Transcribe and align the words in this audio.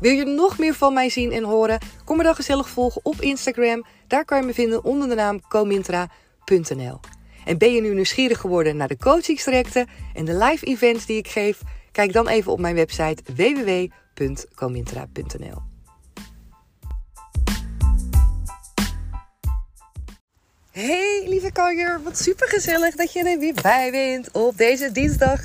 Wil 0.00 0.12
je 0.12 0.24
nog 0.24 0.58
meer 0.58 0.74
van 0.74 0.92
mij 0.92 1.08
zien 1.08 1.32
en 1.32 1.44
horen? 1.44 1.78
Kom 2.04 2.16
me 2.16 2.22
dan 2.22 2.34
gezellig 2.34 2.68
volgen 2.68 3.00
op 3.04 3.20
Instagram. 3.20 3.84
Daar 4.06 4.24
kan 4.24 4.40
je 4.40 4.46
me 4.46 4.54
vinden 4.54 4.84
onder 4.84 5.08
de 5.08 5.14
naam 5.14 5.40
comintra.nl. 5.48 7.00
En 7.44 7.58
ben 7.58 7.72
je 7.72 7.80
nu 7.80 7.94
nieuwsgierig 7.94 8.38
geworden 8.38 8.76
naar 8.76 8.88
de 8.88 8.96
coachingstrajecten 8.96 9.88
en 10.14 10.24
de 10.24 10.36
live 10.36 10.66
events 10.66 11.06
die 11.06 11.16
ik 11.16 11.28
geef? 11.28 11.60
Kijk 11.92 12.12
dan 12.12 12.28
even 12.28 12.52
op 12.52 12.60
mijn 12.60 12.74
website 12.74 13.22
www.comintra.nl. 13.34 15.62
Hey 20.70 21.24
lieve 21.26 21.52
kanjer, 21.52 22.00
wat 22.02 22.18
super 22.18 22.48
gezellig 22.48 22.94
dat 22.94 23.12
je 23.12 23.30
er 23.30 23.38
weer 23.38 23.54
bij 23.62 23.90
bent 23.90 24.30
op 24.30 24.56
deze 24.56 24.92
dinsdag 24.92 25.40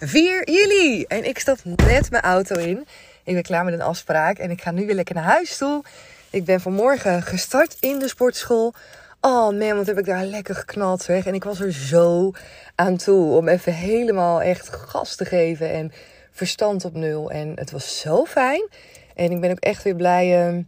4 0.00 0.50
juli. 0.50 1.04
En 1.04 1.24
ik 1.24 1.38
stap 1.38 1.58
net 1.64 2.10
mijn 2.10 2.22
auto 2.22 2.54
in. 2.54 2.86
Ik 3.26 3.34
ben 3.34 3.42
klaar 3.42 3.64
met 3.64 3.74
een 3.74 3.82
afspraak 3.82 4.38
en 4.38 4.50
ik 4.50 4.62
ga 4.62 4.70
nu 4.70 4.86
weer 4.86 4.94
lekker 4.94 5.14
naar 5.14 5.24
huis 5.24 5.56
toe. 5.56 5.84
Ik 6.30 6.44
ben 6.44 6.60
vanmorgen 6.60 7.22
gestart 7.22 7.76
in 7.80 7.98
de 7.98 8.08
sportschool. 8.08 8.74
Oh 9.20 9.58
man, 9.58 9.76
wat 9.76 9.86
heb 9.86 9.98
ik 9.98 10.04
daar 10.04 10.24
lekker 10.24 10.54
geknald 10.54 11.02
zeg. 11.02 11.26
En 11.26 11.34
ik 11.34 11.44
was 11.44 11.60
er 11.60 11.72
zo 11.72 12.32
aan 12.74 12.96
toe 12.96 13.36
om 13.36 13.48
even 13.48 13.74
helemaal 13.74 14.42
echt 14.42 14.68
gas 14.68 15.16
te 15.16 15.24
geven 15.24 15.70
en 15.70 15.92
verstand 16.30 16.84
op 16.84 16.94
nul. 16.94 17.30
En 17.30 17.52
het 17.54 17.70
was 17.70 18.00
zo 18.00 18.24
fijn. 18.24 18.68
En 19.14 19.30
ik 19.30 19.40
ben 19.40 19.50
ook 19.50 19.60
echt 19.60 19.82
weer 19.82 19.96
blij 19.96 20.52
uh, 20.52 20.64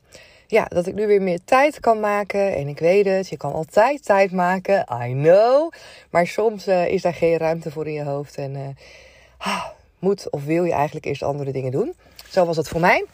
ja, 0.47 0.65
dat 0.65 0.87
ik 0.87 0.95
nu 0.95 1.07
weer 1.07 1.23
meer 1.23 1.41
tijd 1.45 1.81
kan 1.81 2.01
maken. 2.01 2.55
En 2.55 2.69
ik 2.69 2.79
weet 2.79 3.07
het, 3.07 3.29
je 3.29 3.37
kan 3.37 3.53
altijd 3.53 4.05
tijd 4.05 4.33
maken. 4.33 4.87
I 5.03 5.13
know. 5.13 5.73
Maar 6.11 6.27
soms 6.27 6.69
uh, 6.69 6.89
is 6.89 7.03
daar 7.03 7.15
geen 7.15 7.39
ruimte 7.39 7.71
voor 7.71 7.87
in 7.87 7.93
je 7.93 8.05
hoofd. 8.05 8.37
En 8.37 8.55
uh, 8.55 9.65
moet 9.99 10.31
of 10.31 10.45
wil 10.45 10.65
je 10.65 10.73
eigenlijk 10.73 11.07
eerst 11.07 11.23
andere 11.23 11.53
dingen 11.53 11.71
doen. 11.71 11.95
Zo 12.31 12.45
was 12.45 12.57
het 12.57 12.69
voor 12.69 12.81
mij. 12.81 13.05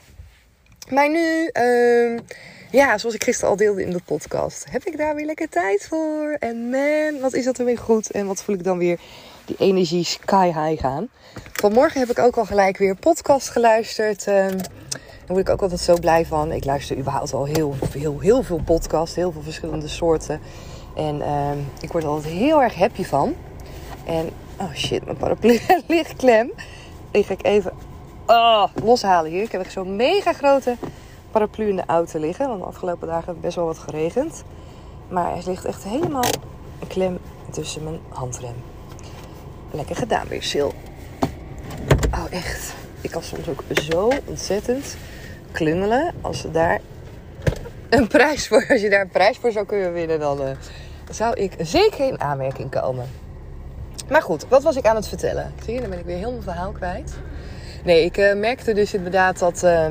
Maar 0.90 1.10
nu, 1.10 1.50
uh, 1.52 2.18
ja, 2.70 2.98
zoals 2.98 3.14
ik 3.14 3.24
gisteren 3.24 3.50
al 3.50 3.56
deelde 3.56 3.82
in 3.82 3.90
de 3.90 4.00
podcast, 4.04 4.64
heb 4.70 4.84
ik 4.84 4.96
daar 4.96 5.14
weer 5.14 5.26
lekker 5.26 5.48
tijd 5.48 5.86
voor. 5.88 6.36
En 6.38 6.70
man, 6.70 7.20
wat 7.20 7.34
is 7.34 7.44
dat 7.44 7.58
er 7.58 7.64
weer 7.64 7.78
goed. 7.78 8.10
En 8.10 8.26
wat 8.26 8.42
voel 8.42 8.54
ik 8.54 8.64
dan 8.64 8.78
weer 8.78 9.00
die 9.44 9.56
energie 9.58 10.04
sky 10.04 10.46
high 10.46 10.80
gaan. 10.80 11.08
Vanmorgen 11.52 12.00
heb 12.00 12.10
ik 12.10 12.18
ook 12.18 12.36
al 12.36 12.44
gelijk 12.44 12.76
weer 12.78 12.96
podcast 12.96 13.48
geluisterd. 13.48 14.26
Uh, 14.26 14.34
daar 14.34 15.26
word 15.26 15.48
ik 15.48 15.48
ook 15.48 15.62
altijd 15.62 15.80
zo 15.80 15.98
blij 15.98 16.26
van. 16.26 16.52
Ik 16.52 16.64
luister 16.64 16.96
überhaupt 16.96 17.32
al 17.32 17.44
heel, 17.44 17.74
heel, 17.92 18.20
heel 18.20 18.42
veel 18.42 18.60
podcasts, 18.64 19.16
heel 19.16 19.32
veel 19.32 19.42
verschillende 19.42 19.88
soorten. 19.88 20.40
En 20.96 21.16
uh, 21.16 21.50
ik 21.80 21.92
word 21.92 22.04
er 22.04 22.10
altijd 22.10 22.34
heel 22.34 22.62
erg 22.62 22.74
happy 22.74 23.04
van. 23.04 23.34
En, 24.06 24.30
oh 24.60 24.74
shit, 24.74 25.04
mijn 25.04 25.16
paraplu 25.16 25.60
ligt 25.86 26.16
klem. 26.16 26.52
Die 27.10 27.24
ga 27.24 27.32
ik 27.32 27.44
even 27.44 27.72
oh, 28.26 28.64
loshalen 28.84 29.30
hier. 29.30 29.42
Ik 29.42 29.52
heb 29.52 29.60
echt 29.60 29.72
zo'n 29.72 29.96
mega 29.96 30.32
grote 30.32 30.76
paraplu 31.30 31.68
in 31.68 31.76
de 31.76 31.84
auto 31.86 32.18
liggen. 32.18 32.48
Want 32.48 32.60
de 32.60 32.66
afgelopen 32.66 33.08
dagen 33.08 33.26
heeft 33.26 33.40
best 33.40 33.56
wel 33.56 33.64
wat 33.64 33.78
geregend. 33.78 34.44
Maar 35.08 35.32
hij 35.32 35.42
ligt 35.46 35.64
echt 35.64 35.84
helemaal 35.84 36.30
klem 36.88 37.18
tussen 37.50 37.84
mijn 37.84 37.98
handrem. 38.08 38.54
Lekker 39.70 39.96
gedaan 39.96 40.28
weer, 40.28 40.42
Sil. 40.50 40.70
Oh, 42.12 42.24
echt. 42.30 42.74
Ik 43.00 43.10
kan 43.10 43.22
soms 43.22 43.48
ook 43.48 43.62
zo 43.72 44.10
ontzettend 44.24 44.96
klungelen. 45.52 46.14
Als 46.20 46.40
ze 46.40 46.50
daar 46.50 46.80
een 47.88 48.06
prijs 48.06 48.48
voor, 48.48 48.66
als 48.68 48.80
je 48.80 48.90
daar 48.90 49.00
een 49.00 49.08
prijs 49.08 49.38
voor 49.38 49.52
zou 49.52 49.66
kunnen 49.66 49.92
winnen, 49.92 50.20
dan 50.20 50.42
uh, 50.42 50.48
zou 51.10 51.34
ik 51.34 51.54
zeker 51.58 52.08
in 52.08 52.20
aanmerking 52.20 52.70
komen. 52.70 53.10
Maar 54.08 54.22
goed, 54.22 54.48
wat 54.48 54.62
was 54.62 54.76
ik 54.76 54.86
aan 54.86 54.96
het 54.96 55.08
vertellen? 55.08 55.54
Zie 55.64 55.74
je, 55.74 55.80
dan 55.80 55.90
ben 55.90 55.98
ik 55.98 56.04
weer 56.04 56.16
heel 56.16 56.30
mijn 56.30 56.42
verhaal 56.42 56.72
kwijt. 56.72 57.14
Nee, 57.84 58.04
ik 58.04 58.18
uh, 58.18 58.34
merkte 58.34 58.72
dus 58.72 58.94
inderdaad 58.94 59.38
dat, 59.38 59.62
uh, 59.64 59.86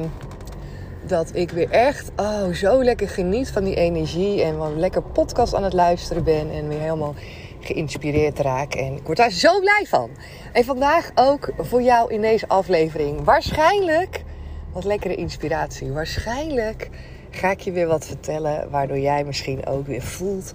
dat 1.05 1.29
ik 1.33 1.51
weer 1.51 1.69
echt 1.69 2.11
oh, 2.15 2.47
zo 2.47 2.83
lekker 2.83 3.09
geniet 3.09 3.49
van 3.49 3.63
die 3.63 3.75
energie. 3.75 4.43
En 4.43 4.57
van 4.57 4.79
lekker 4.79 5.01
podcast 5.01 5.53
aan 5.53 5.63
het 5.63 5.73
luisteren 5.73 6.23
ben. 6.23 6.51
En 6.51 6.67
weer 6.67 6.79
helemaal 6.79 7.15
geïnspireerd 7.59 8.39
raak. 8.39 8.73
En 8.73 8.95
ik 8.95 9.05
word 9.05 9.17
daar 9.17 9.31
zo 9.31 9.59
blij 9.59 9.85
van. 9.87 10.09
En 10.53 10.63
vandaag 10.63 11.11
ook 11.15 11.49
voor 11.57 11.81
jou 11.81 12.13
in 12.13 12.21
deze 12.21 12.47
aflevering. 12.47 13.23
Waarschijnlijk 13.23 14.23
wat 14.71 14.83
lekkere 14.83 15.15
inspiratie. 15.15 15.91
Waarschijnlijk 15.91 16.89
ga 17.29 17.51
ik 17.51 17.59
je 17.59 17.71
weer 17.71 17.87
wat 17.87 18.05
vertellen. 18.05 18.69
Waardoor 18.69 18.99
jij 18.99 19.23
misschien 19.23 19.65
ook 19.65 19.87
weer 19.87 20.01
voelt. 20.01 20.51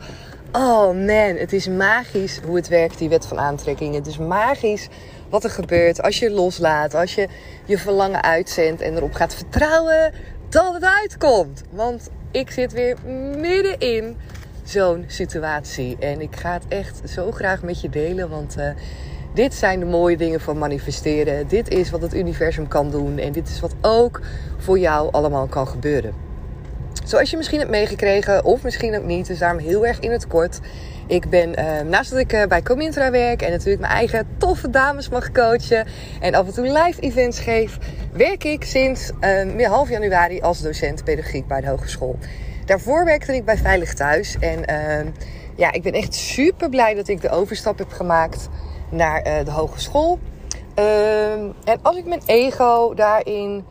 Oh 0.53 0.87
man, 0.87 1.37
het 1.37 1.53
is 1.53 1.69
magisch 1.69 2.41
hoe 2.47 2.57
het 2.57 2.69
werkt, 2.69 2.99
die 2.99 3.09
wet 3.09 3.27
van 3.27 3.39
aantrekking. 3.39 3.95
Het 3.95 4.07
is 4.07 4.19
magisch 4.19 4.89
wat 5.31 5.45
er 5.45 5.51
gebeurt 5.51 6.03
als 6.03 6.19
je 6.19 6.31
loslaat, 6.31 6.95
als 6.95 7.15
je 7.15 7.29
je 7.65 7.79
verlangen 7.79 8.23
uitzendt 8.23 8.81
en 8.81 8.97
erop 8.97 9.13
gaat 9.13 9.35
vertrouwen 9.35 10.13
dat 10.49 10.75
het 10.75 10.85
uitkomt. 10.85 11.63
Want 11.71 12.11
ik 12.31 12.51
zit 12.51 12.73
weer 12.73 12.97
midden 13.37 13.79
in 13.79 14.17
zo'n 14.65 15.05
situatie 15.07 15.97
en 16.01 16.21
ik 16.21 16.37
ga 16.37 16.53
het 16.53 16.65
echt 16.69 17.01
zo 17.11 17.31
graag 17.31 17.63
met 17.63 17.81
je 17.81 17.89
delen, 17.89 18.29
want 18.29 18.57
uh, 18.59 18.71
dit 19.35 19.55
zijn 19.55 19.79
de 19.79 19.87
mooie 19.87 20.17
dingen 20.17 20.41
van 20.41 20.59
manifesteren. 20.59 21.49
Dit 21.49 21.69
is 21.69 21.91
wat 21.91 22.03
het 22.03 22.15
universum 22.15 22.69
kan 22.69 22.91
doen 22.91 23.19
en 23.19 23.33
dit 23.33 23.49
is 23.49 23.61
wat 23.61 23.75
ook 23.81 24.21
voor 24.59 24.79
jou 24.79 25.13
allemaal 25.13 25.47
kan 25.47 25.69
gebeuren. 25.69 26.13
Zoals 27.05 27.31
je 27.31 27.37
misschien 27.37 27.59
hebt 27.59 27.71
meegekregen, 27.71 28.45
of 28.45 28.63
misschien 28.63 28.97
ook 28.97 29.05
niet, 29.05 29.27
dus 29.27 29.39
daarom 29.39 29.59
heel 29.61 29.87
erg 29.87 30.01
in 30.01 30.11
het 30.11 30.27
kort. 30.27 30.61
Ik 31.09 31.31
ben, 31.31 31.59
uh, 31.59 31.81
naast 31.81 32.11
dat 32.11 32.19
ik 32.19 32.33
uh, 32.33 32.45
bij 32.47 32.63
Comintra 32.63 33.11
werk 33.11 33.43
en 33.43 33.51
natuurlijk 33.51 33.81
mijn 33.81 33.93
eigen 33.93 34.27
toffe 34.39 34.71
dames 34.71 35.09
mag 35.09 35.33
coachen 35.33 35.87
en 36.21 36.35
af 36.35 36.47
en 36.47 36.53
toe 36.53 36.65
live 36.65 37.01
events 37.01 37.41
geef, 37.41 37.79
werk 38.13 38.45
ik 38.45 38.65
sinds 38.65 39.11
uh, 39.21 39.67
half 39.67 39.89
januari 39.89 40.41
als 40.41 40.61
docent 40.61 41.05
pedagogiek 41.05 41.47
bij 41.47 41.61
de 41.61 41.69
hogeschool. 41.69 42.19
Daarvoor 42.65 43.05
werkte 43.05 43.35
ik 43.35 43.45
bij 43.45 43.57
Veilig 43.57 43.95
Thuis 43.95 44.37
en 44.41 44.65
ja, 45.57 45.73
ik 45.73 45.83
ben 45.83 45.93
echt 45.93 46.15
super 46.15 46.69
blij 46.69 46.95
dat 46.95 47.09
ik 47.09 47.21
de 47.21 47.31
overstap 47.31 47.79
heb 47.79 47.91
gemaakt 47.91 48.49
naar 48.91 49.45
de 49.45 49.51
hogeschool. 49.51 50.19
Ehm, 50.75 51.51
en 51.65 51.79
als 51.83 51.97
ik 51.97 52.07
mijn 52.07 52.23
ego 52.27 52.95
daarin 52.95 53.65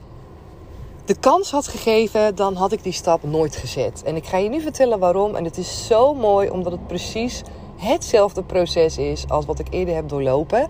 de 1.07 1.15
kans 1.19 1.51
had 1.51 1.67
gegeven, 1.67 2.35
dan 2.35 2.55
had 2.55 2.71
ik 2.71 2.83
die 2.83 2.93
stap 2.93 3.23
nooit 3.23 3.55
gezet. 3.55 4.03
En 4.05 4.15
ik 4.15 4.25
ga 4.25 4.37
je 4.37 4.49
nu 4.49 4.61
vertellen 4.61 4.99
waarom. 4.99 5.35
En 5.35 5.43
het 5.43 5.57
is 5.57 5.87
zo 5.87 6.13
mooi 6.13 6.49
omdat 6.49 6.71
het 6.71 6.87
precies 6.87 7.41
hetzelfde 7.77 8.43
proces 8.43 8.97
is 8.97 9.29
als 9.29 9.45
wat 9.45 9.59
ik 9.59 9.67
eerder 9.69 9.95
heb 9.95 10.09
doorlopen. 10.09 10.67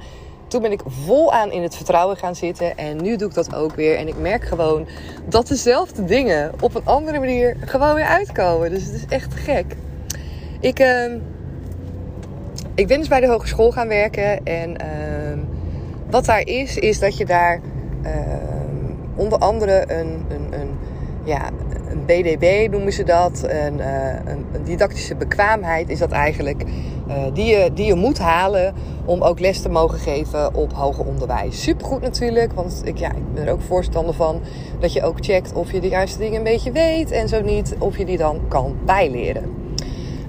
Toen 0.48 0.62
ben 0.62 0.72
ik 0.72 0.82
volaan 1.06 1.52
in 1.52 1.62
het 1.62 1.76
vertrouwen 1.76 2.18
gaan 2.18 2.36
zitten 2.36 2.78
en 2.78 3.02
nu 3.02 3.16
doe 3.16 3.28
ik 3.28 3.34
dat 3.34 3.56
ook 3.56 3.76
weer. 3.76 3.98
En 3.98 4.08
ik 4.08 4.18
merk 4.18 4.44
gewoon 4.44 4.88
dat 5.26 5.48
dezelfde 5.48 6.06
dingen 6.06 6.54
op 6.60 6.76
een 6.76 6.86
andere 6.86 7.20
manier 7.20 7.58
gewoon 7.66 7.96
weer 7.96 8.06
uitkomen. 8.06 8.70
Dus 8.70 8.84
het 8.84 8.94
is 8.94 9.06
echt 9.10 9.34
gek. 9.34 9.76
Ik, 10.60 10.80
uh, 10.80 11.14
ik 12.76 12.88
ben 12.88 13.00
dus 13.00 13.08
bij 13.08 13.20
de 13.20 13.28
hogeschool 13.28 13.72
gaan 13.72 13.88
werken. 13.88 14.44
En 14.44 14.70
uh, 14.70 15.44
wat 16.10 16.26
daar 16.26 16.48
is, 16.48 16.78
is 16.78 17.00
dat 17.00 17.18
je 17.18 17.26
daar. 17.26 17.62
Uh, 18.04 18.57
onder 19.18 19.40
andere 19.40 19.84
een, 19.88 20.26
een, 20.30 20.60
een, 20.60 20.70
ja, 21.24 21.50
een 21.90 22.06
BDB 22.06 22.68
noemen 22.72 22.94
ze 22.94 23.04
dat. 23.04 23.44
Een, 23.44 23.78
uh, 23.78 24.14
een, 24.26 24.46
een, 24.54 24.64
didactische 24.64 25.16
bekwaamheid 25.16 25.90
is 25.90 26.00
dat 26.00 26.12
eigenlijk. 26.12 26.64
Uh, 27.08 27.24
die, 27.34 27.46
je, 27.46 27.72
die 27.74 27.86
je 27.86 27.96
moet 27.96 28.20
halen 28.20 28.74
om 29.06 29.22
ook 29.22 29.40
les 29.40 29.62
te 29.62 29.70
mogen 29.70 30.00
geven 30.00 30.56
op 30.56 30.74
hoger 30.74 31.06
onderwijs. 31.06 31.64
Supergoed 31.64 32.02
natuurlijk, 32.02 32.54
want 32.54 32.82
ik, 32.84 32.98
ja, 32.98 33.10
ik 33.10 33.34
ben 33.34 33.46
er 33.46 33.52
ook 33.52 33.62
voorstander 33.62 34.14
van 34.14 34.42
dat 34.80 34.94
je 34.94 35.04
ook 35.04 35.18
checkt 35.20 35.54
of 35.54 35.72
je 35.72 35.82
de 35.82 35.88
juiste 35.88 36.20
dingen 36.20 36.38
een 36.38 36.44
beetje 36.44 36.72
weet 36.72 37.12
en 37.12 37.28
zo 37.28 37.42
niet, 37.42 37.76
of 37.80 37.98
je 37.98 38.06
die 38.06 38.18
dan 38.18 38.42
kan 38.48 38.78
bijleren. 38.86 39.58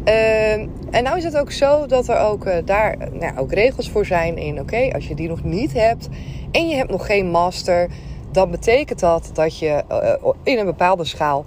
Uh, 0.05 0.52
en 0.90 1.02
nou 1.02 1.17
is 1.17 1.25
het 1.25 1.37
ook 1.37 1.52
zo 1.52 1.87
dat 1.87 2.08
er 2.08 2.19
ook 2.19 2.46
uh, 2.46 2.55
daar 2.64 2.96
nou, 3.12 3.38
ook 3.38 3.52
regels 3.52 3.90
voor 3.90 4.06
zijn 4.06 4.37
in, 4.37 4.61
oké, 4.61 4.90
als 4.93 5.08
je 5.08 5.14
die 5.14 5.29
nog 5.29 5.44
niet 5.44 5.73
hebt 5.73 6.08
en 6.50 6.69
je 6.69 6.76
hebt 6.76 6.90
nog 6.90 7.06
geen 7.06 7.31
master, 7.31 7.88
dan 8.31 8.51
betekent 8.51 9.01
dat 9.01 9.31
dat 9.33 9.59
je 9.59 9.85
uh, 9.91 10.33
in 10.43 10.59
een 10.59 10.65
bepaalde 10.67 11.05
schaal 11.05 11.45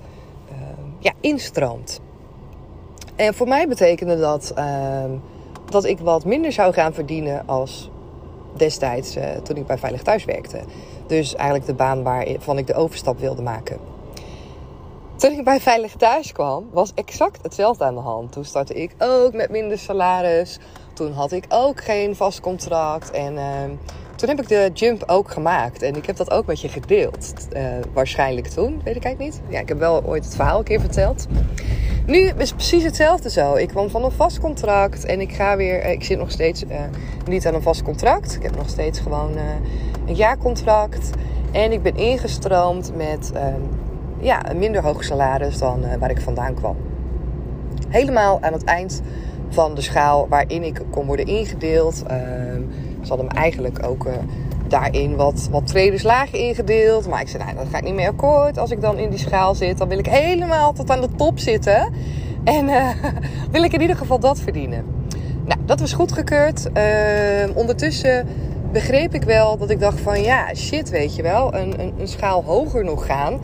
ja, 1.00 1.14
instroomt. 1.20 2.00
En 3.16 3.34
voor 3.34 3.48
mij 3.48 3.68
betekende 3.68 4.18
dat 4.20 4.52
ehm, 4.56 5.12
dat 5.72 5.86
ik 5.86 6.00
wat 6.00 6.26
minder 6.26 6.52
zou 6.52 6.74
gaan 6.74 6.94
verdienen 6.94 7.44
als 7.46 7.90
destijds 8.56 9.18
uh, 9.18 9.24
toen 9.44 9.56
ik 9.56 9.66
bij 9.66 9.78
Veilig 9.78 10.02
Thuis 10.02 10.26
werkte. 10.26 10.60
Dus 11.08 11.36
eigenlijk 11.36 11.66
de 11.66 11.74
baan 11.74 12.04
waarvan 12.04 12.58
ik 12.58 12.68
de 12.68 12.74
overstap 12.74 13.20
wilde 13.20 13.42
maken. 13.42 13.78
Toen 15.16 15.32
ik 15.32 15.44
bij 15.44 15.60
Veilig 15.60 15.96
Thuis 15.96 16.32
kwam, 16.32 16.70
was 16.72 16.92
exact 16.94 17.44
hetzelfde 17.44 17.84
aan 17.84 17.94
de 17.94 18.02
hand. 18.02 18.32
Toen 18.32 18.46
startte 18.46 18.74
ik 18.74 18.96
ook 18.98 19.34
met 19.34 19.50
minder 19.50 19.78
salaris. 19.78 20.60
Toen 20.94 21.12
had 21.12 21.32
ik 21.32 21.46
ook 21.50 21.84
geen 21.84 22.16
vast 22.16 22.40
contract. 22.40 23.12
En 23.12 23.34
uh, 23.34 23.42
toen 24.22 24.30
heb 24.30 24.42
ik 24.42 24.48
de 24.48 24.70
jump 24.74 25.04
ook 25.08 25.32
gemaakt. 25.32 25.82
En 25.82 25.96
ik 25.96 26.06
heb 26.06 26.16
dat 26.16 26.32
ook 26.32 26.46
met 26.46 26.62
je 26.62 26.68
gedeeld. 26.68 27.34
Uh, 27.56 27.64
waarschijnlijk 27.94 28.48
toen, 28.48 28.82
weet 28.84 28.96
ik 28.96 29.04
eigenlijk 29.04 29.34
niet. 29.34 29.42
Ja, 29.50 29.60
ik 29.60 29.68
heb 29.68 29.80
wel 29.80 30.06
ooit 30.06 30.26
het 30.26 30.36
verhaal 30.36 30.58
een 30.58 30.64
keer 30.64 30.80
verteld. 30.80 31.28
Nu 32.06 32.18
is 32.18 32.30
het 32.30 32.56
precies 32.56 32.84
hetzelfde 32.84 33.30
zo. 33.30 33.56
Ik 33.56 33.68
kwam 33.68 33.90
van 33.90 34.04
een 34.04 34.12
vast 34.12 34.40
contract 34.40 35.06
en 35.06 35.22
ik 35.22 35.34
ga 35.34 35.58
weer. 35.58 35.80
Eh, 35.80 35.92
ik 35.92 36.04
zit 36.04 36.18
nog 36.18 36.32
steeds 36.32 36.64
uh, 36.64 36.70
niet 37.26 37.48
aan 37.48 37.54
een 37.54 37.62
vast 37.62 37.84
contract. 37.84 38.36
Ik 38.36 38.44
heb 38.44 38.56
nog 38.56 38.70
steeds 38.70 39.00
gewoon 39.00 39.38
een 40.08 40.16
jaarcontract. 40.16 41.10
En 41.52 41.72
ik 41.72 41.82
ben 41.82 41.96
ingestroomd 41.96 42.92
met 42.96 43.32
ja, 44.20 44.50
een 44.50 44.58
minder 44.58 44.84
hoog 44.84 45.04
salaris 45.04 45.58
dan 45.58 46.00
waar 46.00 46.10
ik 46.10 46.22
vandaan 46.22 46.54
kwam. 46.54 46.76
Helemaal 47.88 48.42
aan 48.42 48.54
het 48.54 48.64
eind 48.64 49.02
van 49.50 49.76
de 49.76 49.82
schaal 49.82 50.28
waarin 50.28 50.64
ik 50.64 50.82
kon 50.90 51.06
worden 51.06 51.26
ingedeeld. 51.26 52.04
Ze 53.02 53.08
hadden 53.08 53.26
me 53.26 53.34
eigenlijk 53.34 53.86
ook 53.86 54.08
daarin 54.72 55.16
wat, 55.16 55.48
wat 55.52 55.68
traders 55.68 56.04
laag 56.04 56.32
ingedeeld. 56.32 57.08
Maar 57.08 57.22
ik 57.22 57.28
zei, 57.28 57.44
nou, 57.44 57.56
dat 57.56 57.68
ga 57.72 57.78
ik 57.78 57.84
niet 57.84 57.94
meer 57.94 58.10
akkoord. 58.10 58.58
Als 58.58 58.72
ik 58.72 58.82
dan 58.82 58.98
in 58.98 59.10
die 59.10 59.20
schaal 59.20 59.56
zit, 59.56 59.78
dan 59.78 59.88
wil 59.88 59.98
ik 59.98 60.06
helemaal 60.06 60.74
tot 60.74 60.90
aan 60.90 61.02
de 61.02 61.10
top 61.16 61.40
zitten. 61.40 61.94
En 62.44 62.68
uh, 62.68 62.90
wil 63.52 63.64
ik 63.64 63.74
in 63.74 63.82
ieder 63.82 63.96
geval 63.96 64.20
dat 64.20 64.40
verdienen. 64.40 64.86
Nou, 65.46 65.60
dat 65.66 65.80
was 65.80 65.94
goedgekeurd. 65.94 66.70
Uh, 66.78 67.56
ondertussen 67.58 68.28
begreep 68.72 69.14
ik 69.14 69.24
wel 69.24 69.58
dat 69.58 69.70
ik 69.70 69.80
dacht 69.80 70.00
van, 70.00 70.22
ja, 70.22 70.54
shit, 70.56 70.90
weet 70.90 71.16
je 71.16 71.22
wel. 71.22 71.54
Een, 71.54 71.80
een, 71.80 71.94
een 72.00 72.08
schaal 72.08 72.44
hoger 72.44 72.84
nog 72.84 73.06
gaan. 73.06 73.40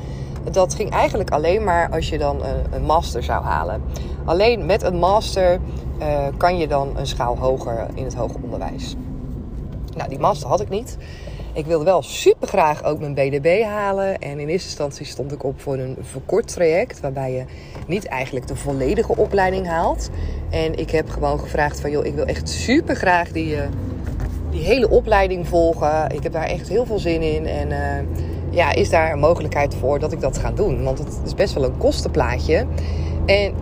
Dat 0.51 0.73
ging 0.73 0.89
eigenlijk 0.89 1.29
alleen 1.29 1.63
maar 1.63 1.89
als 1.91 2.09
je 2.09 2.17
dan 2.17 2.41
een, 2.71 2.83
master 2.83 3.23
zou 3.23 3.43
halen. 3.43 3.81
Alleen 4.25 4.65
met 4.65 4.83
een 4.83 4.97
master 4.97 5.59
uh, 5.99 6.27
kan 6.37 6.57
je 6.57 6.67
dan 6.67 6.89
een 6.97 7.07
schaal 7.07 7.37
hoger 7.37 7.87
in 7.93 8.03
het 8.03 8.15
hoger 8.15 8.39
onderwijs. 8.43 8.95
Nou, 9.97 10.09
die 10.09 10.19
master 10.19 10.47
had 10.47 10.61
ik 10.61 10.69
niet. 10.69 10.97
Ik 11.53 11.65
wilde 11.65 11.85
wel 11.85 12.01
super 12.01 12.47
graag 12.47 12.83
ook 12.83 12.99
mijn 12.99 13.13
BDB 13.13 13.63
halen. 13.63 14.19
En 14.19 14.39
in 14.39 14.47
eerste 14.47 14.67
instantie 14.67 15.05
stond 15.05 15.31
ik 15.31 15.43
op 15.43 15.61
voor 15.61 15.77
een 15.77 15.97
verkort 16.01 16.47
traject. 16.47 16.99
Waarbij 16.99 17.31
je 17.31 17.43
niet 17.87 18.05
eigenlijk 18.05 18.47
de 18.47 18.55
volledige 18.55 19.15
opleiding 19.15 19.67
haalt. 19.67 20.09
En 20.49 20.79
ik 20.79 20.91
heb 20.91 21.09
gewoon 21.09 21.39
gevraagd 21.39 21.79
van 21.79 21.91
joh, 21.91 22.05
ik 22.05 22.13
wil 22.13 22.25
echt 22.25 22.49
super 22.49 22.95
graag 22.95 23.31
die, 23.31 23.55
uh, 23.55 23.61
die 24.49 24.61
hele 24.61 24.89
opleiding 24.89 25.47
volgen. 25.47 26.09
Ik 26.09 26.23
heb 26.23 26.31
daar 26.31 26.47
echt 26.47 26.67
heel 26.67 26.85
veel 26.85 26.99
zin 26.99 27.21
in. 27.21 27.45
En 27.45 27.69
uh, 27.69 28.23
ja, 28.49 28.73
is 28.73 28.89
daar 28.89 29.11
een 29.11 29.19
mogelijkheid 29.19 29.75
voor 29.75 29.99
dat 29.99 30.11
ik 30.11 30.21
dat 30.21 30.37
ga 30.37 30.51
doen? 30.51 30.83
Want 30.83 30.97
het 30.97 31.19
is 31.25 31.33
best 31.33 31.53
wel 31.53 31.63
een 31.63 31.77
kostenplaatje. 31.77 32.65
En 33.25 33.53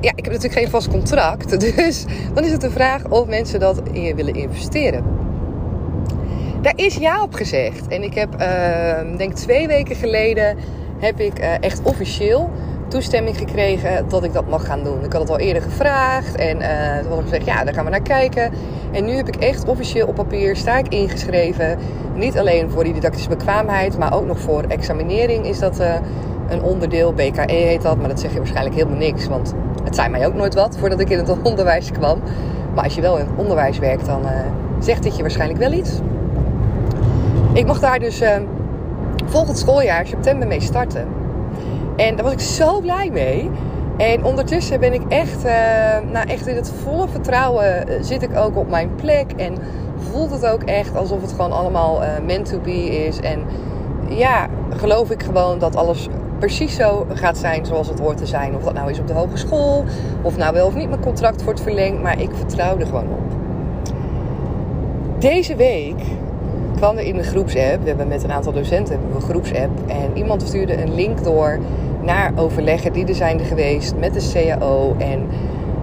ja, 0.00 0.12
ik 0.14 0.24
heb 0.24 0.32
natuurlijk 0.32 0.60
geen 0.60 0.70
vast 0.70 0.88
contract. 0.88 1.60
Dus 1.76 2.04
dan 2.34 2.44
is 2.44 2.52
het 2.52 2.60
de 2.60 2.70
vraag 2.70 3.08
of 3.08 3.26
mensen 3.26 3.60
dat 3.60 3.82
in 3.92 4.02
je 4.02 4.14
willen 4.14 4.34
investeren. 4.34 5.21
Daar 6.62 6.72
is 6.76 6.96
ja 6.96 7.22
op 7.22 7.34
gezegd. 7.34 7.88
En 7.88 8.02
ik 8.02 8.14
heb, 8.14 8.40
uh, 8.40 9.16
denk 9.16 9.32
twee 9.32 9.66
weken 9.66 9.96
geleden, 9.96 10.56
heb 10.98 11.20
ik 11.20 11.38
uh, 11.38 11.62
echt 11.62 11.82
officieel 11.82 12.50
toestemming 12.88 13.38
gekregen 13.38 14.08
dat 14.08 14.24
ik 14.24 14.32
dat 14.32 14.48
mag 14.48 14.66
gaan 14.66 14.84
doen. 14.84 15.04
Ik 15.04 15.12
had 15.12 15.20
het 15.20 15.30
al 15.30 15.38
eerder 15.38 15.62
gevraagd 15.62 16.34
en 16.34 16.60
uh, 16.60 16.98
toen 16.98 17.10
had 17.10 17.22
gezegd, 17.22 17.44
ja, 17.44 17.64
daar 17.64 17.74
gaan 17.74 17.84
we 17.84 17.90
naar 17.90 18.02
kijken. 18.02 18.52
En 18.92 19.04
nu 19.04 19.12
heb 19.12 19.28
ik 19.28 19.36
echt 19.36 19.68
officieel 19.68 20.06
op 20.06 20.14
papier, 20.14 20.56
sta 20.56 20.78
ik 20.78 20.88
ingeschreven. 20.88 21.78
Niet 22.14 22.38
alleen 22.38 22.70
voor 22.70 22.84
die 22.84 22.92
didactische 22.92 23.28
bekwaamheid, 23.28 23.98
maar 23.98 24.14
ook 24.14 24.26
nog 24.26 24.38
voor 24.38 24.62
examinering 24.62 25.46
is 25.46 25.58
dat 25.58 25.80
uh, 25.80 25.94
een 26.48 26.62
onderdeel. 26.62 27.12
BKE 27.12 27.52
heet 27.52 27.82
dat, 27.82 27.98
maar 27.98 28.08
dat 28.08 28.20
zeg 28.20 28.32
je 28.32 28.38
waarschijnlijk 28.38 28.74
helemaal 28.74 28.98
niks. 28.98 29.28
Want 29.28 29.54
het 29.84 29.94
zei 29.94 30.08
mij 30.08 30.26
ook 30.26 30.34
nooit 30.34 30.54
wat 30.54 30.76
voordat 30.78 31.00
ik 31.00 31.10
in 31.10 31.18
het 31.18 31.42
onderwijs 31.50 31.90
kwam. 31.90 32.22
Maar 32.74 32.84
als 32.84 32.94
je 32.94 33.00
wel 33.00 33.18
in 33.18 33.26
het 33.26 33.36
onderwijs 33.36 33.78
werkt, 33.78 34.06
dan 34.06 34.20
zegt 34.78 35.02
dit 35.02 35.16
je 35.16 35.22
waarschijnlijk 35.22 35.60
wel 35.60 35.72
iets. 35.72 36.00
Ik 37.52 37.66
mocht 37.66 37.80
daar 37.80 37.98
dus 37.98 38.22
uh, 38.22 38.36
volgend 39.24 39.58
schooljaar, 39.58 40.06
september, 40.06 40.48
mee 40.48 40.60
starten. 40.60 41.06
En 41.96 42.16
daar 42.16 42.24
was 42.24 42.32
ik 42.32 42.40
zo 42.40 42.80
blij 42.80 43.10
mee. 43.10 43.50
En 43.96 44.24
ondertussen 44.24 44.80
ben 44.80 44.92
ik 44.92 45.02
echt, 45.08 45.44
uh, 45.44 45.52
nou 46.12 46.28
echt 46.28 46.46
in 46.46 46.56
het 46.56 46.72
volle 46.82 47.08
vertrouwen 47.08 47.88
uh, 47.88 47.94
zit 48.00 48.22
ik 48.22 48.36
ook 48.36 48.56
op 48.56 48.70
mijn 48.70 48.94
plek. 48.94 49.32
En 49.36 49.54
voelt 50.10 50.30
het 50.30 50.46
ook 50.46 50.62
echt 50.62 50.96
alsof 50.96 51.20
het 51.20 51.30
gewoon 51.30 51.52
allemaal 51.52 52.02
uh, 52.02 52.08
meant 52.26 52.46
to 52.46 52.58
be 52.58 53.04
is. 53.06 53.20
En 53.20 53.42
ja, 54.08 54.46
geloof 54.76 55.10
ik 55.10 55.22
gewoon 55.22 55.58
dat 55.58 55.76
alles 55.76 56.08
precies 56.38 56.74
zo 56.74 57.06
gaat 57.12 57.38
zijn 57.38 57.66
zoals 57.66 57.88
het 57.88 57.98
hoort 57.98 58.16
te 58.16 58.26
zijn. 58.26 58.56
Of 58.56 58.62
dat 58.62 58.74
nou 58.74 58.90
is 58.90 58.98
op 58.98 59.06
de 59.06 59.12
hogeschool, 59.12 59.84
of 60.22 60.36
nou 60.36 60.54
wel 60.54 60.66
of 60.66 60.74
niet 60.74 60.88
mijn 60.88 61.00
contract 61.00 61.44
wordt 61.44 61.60
verlengd. 61.60 62.02
Maar 62.02 62.20
ik 62.20 62.30
vertrouw 62.34 62.78
er 62.78 62.86
gewoon 62.86 63.08
op. 63.08 63.32
Deze 65.18 65.56
week 65.56 66.02
kwam 66.82 66.96
er 66.96 67.04
in 67.04 67.16
de 67.16 67.22
groepsapp. 67.22 67.82
We 67.82 67.88
hebben 67.88 68.08
met 68.08 68.22
een 68.22 68.32
aantal 68.32 68.52
docenten 68.52 69.00
een 69.14 69.20
groepsapp. 69.20 69.70
En 69.86 70.10
iemand 70.16 70.42
stuurde 70.42 70.82
een 70.82 70.94
link 70.94 71.24
door 71.24 71.58
naar 72.00 72.32
overleggen 72.36 72.92
die 72.92 73.06
er 73.06 73.14
zijn 73.14 73.40
geweest 73.40 73.94
met 73.96 74.14
de 74.14 74.30
CAO. 74.32 74.94
En 74.98 75.26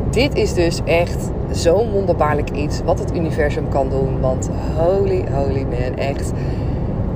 dit 0.10 0.36
is 0.36 0.54
dus 0.54 0.82
echt 0.86 1.32
zo'n 1.52 1.92
wonderbaarlijk 1.92 2.50
iets 2.50 2.82
wat 2.84 3.00
het 3.00 3.16
universum 3.16 3.70
kan 3.70 3.90
doen. 3.90 4.20
Want 4.20 4.50
holy, 4.78 5.24
holy 5.32 5.64
man, 5.64 5.98
echt. 5.98 6.32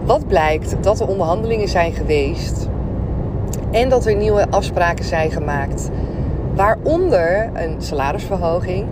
Wat 0.05 0.27
blijkt? 0.27 0.75
Dat 0.81 0.99
er 0.99 1.07
onderhandelingen 1.07 1.67
zijn 1.67 1.93
geweest. 1.93 2.67
En 3.71 3.89
dat 3.89 4.05
er 4.05 4.15
nieuwe 4.15 4.45
afspraken 4.49 5.05
zijn 5.05 5.31
gemaakt. 5.31 5.89
Waaronder 6.55 7.49
een 7.53 7.75
salarisverhoging. 7.77 8.85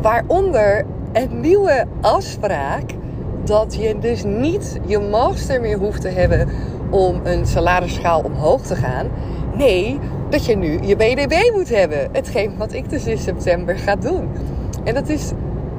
Waaronder 0.00 0.84
een 1.12 1.40
nieuwe 1.40 1.86
afspraak 2.00 2.96
dat 3.48 3.74
je 3.74 3.98
dus 3.98 4.24
niet 4.24 4.78
je 4.86 4.98
master 4.98 5.60
meer 5.60 5.78
hoeft 5.78 6.00
te 6.00 6.08
hebben 6.08 6.48
om 6.90 7.20
een 7.24 7.46
salarisschaal 7.46 8.20
omhoog 8.20 8.60
te 8.60 8.74
gaan. 8.74 9.06
Nee, 9.56 9.98
dat 10.30 10.44
je 10.44 10.56
nu 10.56 10.78
je 10.82 10.96
BDB 10.96 11.50
moet 11.52 11.68
hebben. 11.68 12.08
Hetgeen 12.12 12.56
wat 12.56 12.72
ik 12.72 12.90
dus 12.90 13.06
in 13.06 13.18
september 13.18 13.78
ga 13.78 13.96
doen. 13.96 14.28
En 14.84 14.94
dat 14.94 15.08
is 15.08 15.32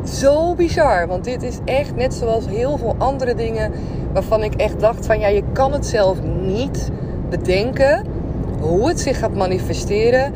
zo 0.03 0.55
bizar. 0.55 1.07
Want 1.07 1.23
dit 1.23 1.43
is 1.43 1.57
echt 1.65 1.95
net 1.95 2.13
zoals 2.13 2.47
heel 2.47 2.77
veel 2.77 2.95
andere 2.97 3.35
dingen 3.35 3.71
waarvan 4.13 4.43
ik 4.43 4.53
echt 4.53 4.79
dacht 4.79 5.05
van 5.05 5.19
ja, 5.19 5.27
je 5.27 5.43
kan 5.53 5.73
het 5.73 5.85
zelf 5.85 6.17
niet 6.41 6.89
bedenken 7.29 8.05
hoe 8.59 8.87
het 8.87 8.99
zich 8.99 9.19
gaat 9.19 9.35
manifesteren 9.35 10.33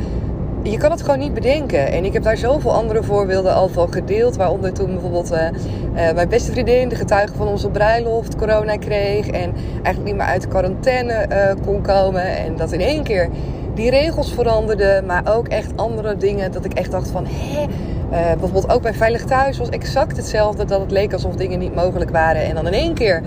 je 0.63 0.77
kan 0.77 0.91
het 0.91 1.01
gewoon 1.01 1.20
niet 1.20 1.34
bedenken. 1.34 1.91
En 1.91 2.05
ik 2.05 2.13
heb 2.13 2.24
daar 2.24 2.38
zoveel 2.38 2.74
andere 2.74 3.03
voorbeelden 3.03 3.53
al 3.53 3.67
van 3.67 3.93
gedeeld. 3.93 4.36
Waaronder 4.36 4.74
toen 4.74 4.91
bijvoorbeeld 4.91 5.32
uh, 5.32 5.39
uh, 5.41 6.13
mijn 6.13 6.29
beste 6.29 6.51
vriendin, 6.51 6.89
de 6.89 6.96
getuige 6.96 7.34
van 7.36 7.48
onze 7.48 7.70
bruiloft, 7.70 8.36
corona 8.36 8.77
kreeg. 8.77 9.27
En 9.27 9.53
eigenlijk 9.74 10.03
niet 10.03 10.15
meer 10.15 10.25
uit 10.25 10.41
de 10.41 10.48
quarantaine 10.48 11.25
uh, 11.29 11.65
kon 11.65 11.82
komen. 11.82 12.38
En 12.38 12.55
dat 12.55 12.72
in 12.72 12.79
één 12.79 13.03
keer 13.03 13.29
die 13.74 13.89
regels 13.89 14.34
veranderden. 14.34 15.05
Maar 15.05 15.36
ook 15.36 15.48
echt 15.48 15.72
andere 15.75 16.17
dingen. 16.17 16.51
Dat 16.51 16.65
ik 16.65 16.74
echt 16.74 16.91
dacht 16.91 17.10
van, 17.10 17.25
hè? 17.27 17.65
bijvoorbeeld 18.10 18.70
ook 18.70 18.82
bij 18.82 18.93
Veilig 18.93 19.24
Thuis 19.24 19.58
was 19.58 19.70
exact 19.70 20.17
hetzelfde. 20.17 20.65
Dat 20.65 20.79
het 20.79 20.91
leek 20.91 21.13
alsof 21.13 21.36
dingen 21.36 21.60
niet 21.60 21.75
mogelijk 21.75 22.12
waren. 22.12 22.43
En 22.43 22.55
dan 22.55 22.67
in 22.67 22.74
één 22.74 22.93
keer 22.93 23.22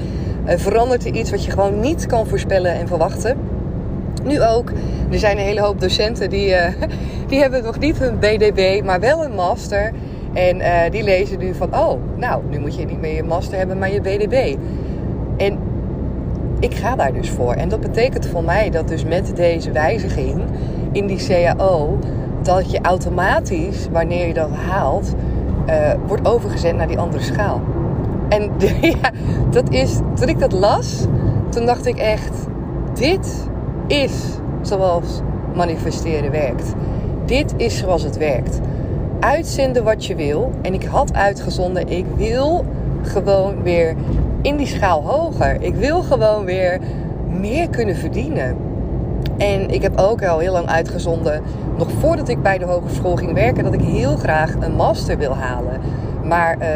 verandert 0.47 1.07
er 1.07 1.15
iets 1.15 1.31
wat 1.31 1.45
je 1.45 1.51
gewoon 1.51 1.81
niet 1.81 2.07
kan 2.07 2.27
voorspellen 2.27 2.73
en 2.73 2.89
verwachten. 2.89 3.46
Nu 4.27 4.43
ook. 4.43 4.71
Er 5.11 5.19
zijn 5.19 5.39
een 5.39 5.45
hele 5.45 5.61
hoop 5.61 5.81
docenten 5.81 6.31
die, 6.31 6.49
uh, 6.49 6.67
die 7.29 7.41
hebben 7.41 7.63
nog 7.63 7.79
niet 7.79 7.99
hun 7.99 8.19
BDB, 8.19 8.83
maar 8.85 9.01
wel 9.01 9.25
een 9.25 9.35
master. 9.35 9.93
En 10.33 10.57
uh, 10.57 10.91
die 10.91 11.03
lezen 11.03 11.39
nu 11.39 11.55
van, 11.55 11.75
oh, 11.75 12.01
nou, 12.17 12.43
nu 12.51 12.59
moet 12.59 12.77
je 12.77 12.85
niet 12.85 13.01
meer 13.01 13.15
je 13.15 13.23
master 13.23 13.59
hebben, 13.59 13.79
maar 13.79 13.93
je 13.93 14.01
BDB. 14.01 14.57
En 15.37 15.59
ik 16.61 16.75
ga 16.75 16.97
daar 16.97 17.13
dus 17.13 17.31
voor. 17.31 17.53
En 17.53 17.69
dat 17.69 17.81
betekent 17.81 18.27
voor 18.27 18.45
mij 18.45 18.71
dat 18.71 18.89
dus 18.89 19.05
met 19.05 19.37
deze 19.37 19.73
wijziging 19.73 20.43
in 20.93 21.07
die 21.07 21.27
CAO, 21.27 21.99
dat 22.43 22.71
je 22.71 22.79
automatisch, 22.83 23.89
wanneer 23.91 24.27
je 24.27 24.35
dat 24.35 24.51
haalt, 24.51 25.15
uh, 25.69 25.93
wordt 26.07 26.29
overgezet 26.29 26.77
naar 26.77 26.89
die 26.89 26.99
andere 26.99 27.23
schaal. 27.23 27.61
En 28.29 28.51
ja, 28.81 29.11
dat 29.51 29.71
is, 29.71 29.99
toen 30.15 30.29
ik 30.29 30.39
dat 30.39 30.53
las, 30.53 31.07
toen 31.49 31.67
dacht 31.67 31.87
ik 31.87 31.97
echt, 31.97 32.47
dit 32.95 33.49
is 33.87 34.13
zoals 34.63 35.21
manifesteren 35.55 36.31
werkt. 36.31 36.75
Dit 37.25 37.55
is 37.57 37.79
zoals 37.79 38.03
het 38.03 38.17
werkt. 38.17 38.61
Uitzenden 39.21 39.85
wat 39.85 40.05
je 40.05 40.15
wil. 40.15 40.53
En 40.63 40.75
ik 40.75 40.85
had 40.85 41.15
uitgezonden, 41.15 41.89
ik 41.89 42.05
wil 42.17 42.65
gewoon 43.03 43.63
weer 43.63 43.95
in 44.43 44.57
die 44.57 44.67
schaal 44.67 45.03
hoger. 45.03 45.63
Ik 45.63 45.75
wil 45.75 46.03
gewoon 46.03 46.45
weer 46.45 46.81
meer 47.41 47.71
kunnen 47.71 47.97
verdienen. 47.97 48.57
En 49.39 49.71
ik 49.71 49.83
heb 49.83 49.99
ook 49.99 50.25
al 50.25 50.39
heel 50.39 50.53
lang 50.53 50.67
uitgezonden, 50.67 51.43
nog 51.79 51.89
voordat 52.01 52.29
ik 52.29 52.43
bij 52.43 52.59
de 52.59 52.65
hogeschool 52.65 53.17
ging 53.17 53.33
werken, 53.33 53.65
dat 53.65 53.75
ik 53.75 53.81
heel 53.81 54.17
graag 54.17 54.55
een 54.61 54.75
master 54.75 55.19
wil 55.19 55.35
halen. 55.37 55.81
Maar 56.25 56.57
uh, 56.59 56.67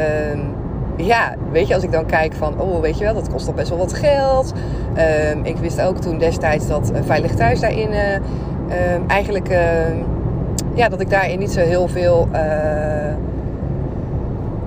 ja, 0.96 1.34
weet 1.52 1.68
je, 1.68 1.74
als 1.74 1.82
ik 1.82 1.92
dan 1.92 2.06
kijk 2.06 2.32
van, 2.32 2.60
oh, 2.60 2.80
weet 2.80 2.98
je 2.98 3.04
wel, 3.04 3.14
dat 3.14 3.28
kost 3.28 3.44
toch 3.46 3.54
best 3.54 3.68
wel 3.68 3.78
wat 3.78 3.92
geld. 3.92 4.52
Uh, 4.96 5.30
ik 5.42 5.56
wist 5.56 5.80
ook 5.80 5.98
toen 5.98 6.18
destijds 6.18 6.68
dat 6.68 6.92
Veilig 7.04 7.34
Thuis 7.34 7.60
daarin 7.60 7.90
uh, 7.90 8.18
eigenlijk, 9.06 9.48
ehm, 9.48 9.96
ja, 10.74 10.88
dat 10.88 11.00
ik 11.00 11.10
daarin 11.10 11.38
niet 11.38 11.52
zo 11.52 11.60
heel 11.60 11.88
veel 11.88 12.28
eh, 12.32 13.14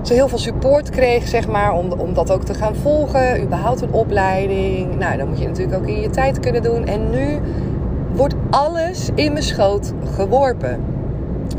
zo 0.02 0.14
heel 0.14 0.28
veel 0.28 0.38
support 0.38 0.90
kreeg, 0.90 1.28
zeg 1.28 1.48
maar, 1.48 1.72
om, 1.72 1.92
om 1.92 2.14
dat 2.14 2.32
ook 2.32 2.44
te 2.44 2.54
gaan 2.54 2.74
volgen. 2.74 3.42
Überhaupt 3.42 3.80
een 3.80 3.92
opleiding. 3.92 4.98
Nou, 4.98 5.16
dan 5.16 5.28
moet 5.28 5.38
je 5.38 5.46
natuurlijk 5.46 5.78
ook 5.78 5.88
in 5.88 6.00
je 6.00 6.10
tijd 6.10 6.40
kunnen 6.40 6.62
doen. 6.62 6.86
En 6.86 7.10
nu 7.10 7.40
wordt 8.14 8.34
alles 8.50 9.08
in 9.14 9.32
mijn 9.32 9.44
schoot 9.44 9.92
geworpen. 10.14 10.84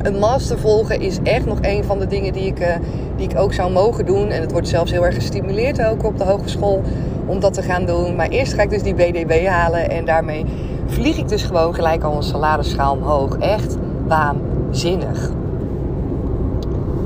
Een 0.01 0.19
master 0.19 0.59
volgen 0.59 0.99
is 0.99 1.19
echt 1.23 1.45
nog 1.45 1.57
een 1.61 1.83
van 1.83 1.99
de 1.99 2.07
dingen 2.07 2.33
die 2.33 2.45
ik, 2.45 2.79
die 3.15 3.29
ik 3.29 3.39
ook 3.39 3.53
zou 3.53 3.71
mogen 3.71 4.05
doen. 4.05 4.29
En 4.29 4.41
het 4.41 4.51
wordt 4.51 4.67
zelfs 4.67 4.91
heel 4.91 5.05
erg 5.05 5.15
gestimuleerd 5.15 5.85
ook 5.85 6.03
op 6.03 6.17
de 6.17 6.23
hogeschool 6.23 6.81
om 7.25 7.39
dat 7.39 7.53
te 7.53 7.61
gaan 7.61 7.85
doen. 7.85 8.15
Maar 8.15 8.27
eerst 8.27 8.53
ga 8.53 8.61
ik 8.61 8.69
dus 8.69 8.83
die 8.83 8.93
BDB 8.93 9.47
halen 9.47 9.89
en 9.89 10.05
daarmee 10.05 10.45
vlieg 10.85 11.17
ik 11.17 11.27
dus 11.27 11.43
gewoon 11.43 11.73
gelijk 11.73 12.03
al 12.03 12.15
een 12.15 12.23
saladeschaal 12.23 12.93
omhoog. 12.93 13.37
Echt 13.37 13.77
waanzinnig. 14.07 15.31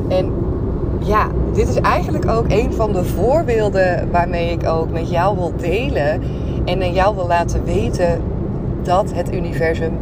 En 0.10 0.32
ja, 1.00 1.28
dit 1.54 1.68
is 1.68 1.76
eigenlijk 1.76 2.30
ook 2.30 2.46
een 2.48 2.74
van 2.74 2.94
de 2.94 3.04
voorbeelden 3.04 4.12
waarmee 4.12 4.52
ik 4.52 4.68
ook 4.68 4.92
met 4.92 5.10
jou 5.10 5.36
wil 5.38 5.54
delen 5.58 6.22
en 6.66 6.82
aan 6.82 6.94
jou 6.94 7.16
wil 7.16 7.28
laten 7.28 7.64
weten 7.64 8.22
dat 8.84 9.14
het 9.14 9.34
universum 9.34 9.98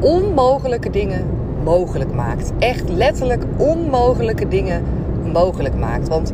onmogelijke 0.00 0.90
dingen 0.90 1.26
mogelijk 1.64 2.14
maakt. 2.14 2.52
Echt 2.58 2.88
letterlijk 2.88 3.44
onmogelijke 3.56 4.48
dingen 4.48 4.82
mogelijk 5.32 5.74
maakt. 5.74 6.08
Want 6.08 6.32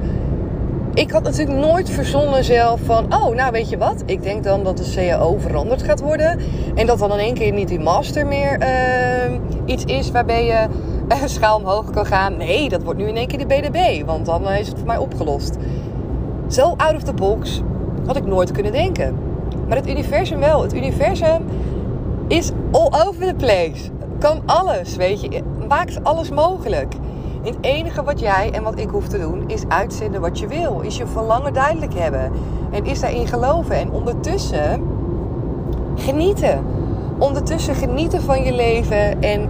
ik 0.95 1.11
had 1.11 1.23
natuurlijk 1.23 1.59
nooit 1.59 1.91
verzonnen 1.91 2.45
zelf 2.45 2.81
van, 2.81 3.15
oh, 3.15 3.35
nou 3.35 3.53
weet 3.53 3.69
je 3.69 3.79
wat, 3.79 4.03
ik 4.07 4.23
denk 4.23 4.45
dan 4.45 4.65
dat 4.65 4.77
de 4.77 4.93
CAO 4.95 5.37
veranderd 5.39 5.83
gaat 5.83 6.01
worden. 6.01 6.39
En 6.75 6.87
dat 6.87 6.99
dan 6.99 7.13
in 7.13 7.19
één 7.19 7.35
keer 7.35 7.53
niet 7.53 7.69
die 7.69 7.81
master 7.81 8.27
meer 8.27 8.59
uh, 8.61 9.39
iets 9.65 9.85
is 9.85 10.11
waarbij 10.11 10.45
je 10.45 10.67
schaal 11.29 11.57
omhoog 11.59 11.91
kan 11.91 12.07
gaan. 12.07 12.37
Nee, 12.37 12.69
dat 12.69 12.83
wordt 12.83 12.99
nu 12.99 13.09
in 13.09 13.17
één 13.17 13.27
keer 13.27 13.39
de 13.39 13.47
BDB, 13.47 14.07
want 14.07 14.27
dan 14.27 14.49
is 14.49 14.69
het 14.69 14.79
voor 14.79 14.87
mij 14.87 14.97
opgelost. 14.97 15.57
Zo 16.49 16.75
out 16.77 16.95
of 16.95 17.03
the 17.03 17.13
box 17.13 17.63
had 18.07 18.17
ik 18.17 18.27
nooit 18.27 18.51
kunnen 18.51 18.73
denken. 18.73 19.17
Maar 19.69 19.77
het 19.77 19.89
universum 19.89 20.39
wel. 20.39 20.63
Het 20.63 20.75
universum 20.75 21.45
is 22.29 22.51
all 22.73 23.07
over 23.07 23.27
the 23.27 23.35
place. 23.35 23.91
Kan 24.19 24.43
alles, 24.47 24.97
weet 24.97 25.21
je. 25.21 25.43
Maakt 25.69 26.05
alles 26.05 26.31
mogelijk. 26.31 26.95
het 27.43 27.57
enige 27.61 28.03
wat 28.03 28.21
jij 28.21 28.51
en 28.53 28.63
wat 28.63 28.79
ik 28.79 28.89
hoef 28.89 29.09
te 29.09 29.19
doen 29.19 29.45
is 29.47 29.63
uitzenden 29.69 30.21
wat 30.21 30.39
je 30.39 30.47
wil. 30.47 30.81
Is 30.81 30.97
je 30.97 31.07
verlangen 31.07 31.53
duidelijk 31.53 31.95
hebben. 31.95 32.33
En 32.71 32.85
is 32.85 33.01
daarin 33.01 33.27
geloven. 33.27 33.77
En 33.77 33.91
ondertussen 33.91 34.83
genieten. 35.95 36.65
Ondertussen 37.19 37.75
genieten 37.75 38.23
van 38.23 38.45
je 38.45 38.53
leven. 38.53 39.23
En 39.23 39.49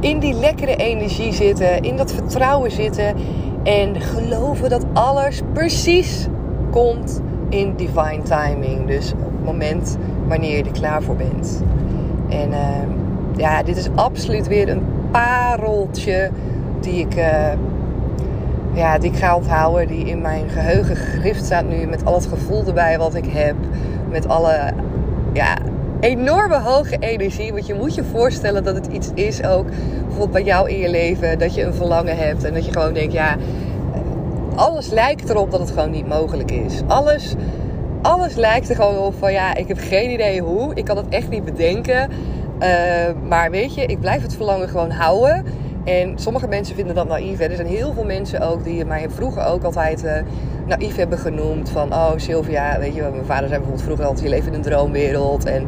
in 0.00 0.18
die 0.18 0.34
lekkere 0.34 0.76
energie 0.76 1.32
zitten. 1.32 1.82
In 1.82 1.96
dat 1.96 2.12
vertrouwen 2.12 2.70
zitten. 2.70 3.14
En 3.62 4.00
geloven 4.00 4.70
dat 4.70 4.84
alles 4.92 5.40
precies 5.52 6.26
komt 6.70 7.20
in 7.48 7.74
divine 7.76 8.22
timing. 8.22 8.86
Dus 8.86 9.12
op 9.12 9.30
het 9.32 9.44
moment 9.44 9.96
wanneer 10.28 10.56
je 10.56 10.62
er 10.64 10.70
klaar 10.70 11.02
voor 11.02 11.16
bent. 11.16 11.62
En 12.28 12.50
uh, 12.50 13.03
ja, 13.36 13.62
dit 13.62 13.76
is 13.76 13.88
absoluut 13.94 14.46
weer 14.46 14.68
een 14.68 14.82
pareltje 15.10 16.30
die 16.80 17.00
ik, 17.00 17.16
uh, 17.16 17.52
ja, 18.72 18.98
die 18.98 19.10
ik 19.10 19.16
ga 19.16 19.36
onthouden. 19.36 19.86
Die 19.86 20.04
in 20.04 20.20
mijn 20.20 20.48
geheugen 20.48 20.96
gegrift 20.96 21.44
staat 21.44 21.68
nu. 21.68 21.86
Met 21.86 22.04
al 22.04 22.14
het 22.14 22.26
gevoel 22.26 22.66
erbij 22.66 22.98
wat 22.98 23.14
ik 23.14 23.26
heb. 23.28 23.54
Met 24.10 24.28
alle 24.28 24.72
ja, 25.32 25.56
enorme 26.00 26.58
hoge 26.58 26.96
energie. 26.98 27.52
Want 27.52 27.66
je 27.66 27.74
moet 27.74 27.94
je 27.94 28.04
voorstellen 28.04 28.64
dat 28.64 28.74
het 28.74 28.86
iets 28.86 29.10
is 29.14 29.44
ook. 29.44 29.66
Bijvoorbeeld 30.00 30.30
bij 30.30 30.42
jou 30.42 30.70
in 30.70 30.78
je 30.78 30.90
leven. 30.90 31.38
Dat 31.38 31.54
je 31.54 31.62
een 31.62 31.74
verlangen 31.74 32.16
hebt. 32.16 32.44
En 32.44 32.54
dat 32.54 32.64
je 32.64 32.72
gewoon 32.72 32.94
denkt, 32.94 33.12
ja 33.12 33.36
alles 34.54 34.90
lijkt 34.90 35.30
erop 35.30 35.50
dat 35.50 35.60
het 35.60 35.70
gewoon 35.70 35.90
niet 35.90 36.08
mogelijk 36.08 36.50
is. 36.50 36.80
Alles, 36.86 37.34
alles 38.02 38.34
lijkt 38.34 38.68
er 38.68 38.76
gewoon 38.76 38.98
op 38.98 39.14
van 39.18 39.32
ja, 39.32 39.54
ik 39.54 39.68
heb 39.68 39.78
geen 39.80 40.10
idee 40.10 40.40
hoe. 40.40 40.74
Ik 40.74 40.84
kan 40.84 40.96
het 40.96 41.08
echt 41.08 41.28
niet 41.28 41.44
bedenken. 41.44 42.10
Uh, 42.64 43.28
maar 43.28 43.50
weet 43.50 43.74
je, 43.74 43.86
ik 43.86 44.00
blijf 44.00 44.22
het 44.22 44.34
verlangen 44.34 44.68
gewoon 44.68 44.90
houden. 44.90 45.44
En 45.84 46.18
sommige 46.18 46.48
mensen 46.48 46.74
vinden 46.74 46.94
dat 46.94 47.08
naïef. 47.08 47.38
Hè. 47.38 47.44
Er 47.44 47.56
zijn 47.56 47.68
heel 47.68 47.92
veel 47.92 48.04
mensen 48.04 48.40
ook 48.40 48.64
die 48.64 48.84
mij 48.84 49.06
vroeger 49.10 49.44
ook 49.44 49.62
altijd 49.62 50.04
uh, 50.04 50.12
naïef 50.66 50.96
hebben 50.96 51.18
genoemd. 51.18 51.70
Van, 51.70 51.92
oh 51.92 52.10
Sylvia, 52.16 52.78
weet 52.78 52.94
je 52.94 53.00
mijn 53.00 53.24
vader 53.24 53.48
zei 53.48 53.50
bijvoorbeeld 53.50 53.82
vroeger 53.82 54.04
altijd, 54.04 54.24
je 54.24 54.34
leeft 54.34 54.46
in 54.46 54.54
een 54.54 54.62
droomwereld. 54.62 55.44
En 55.44 55.66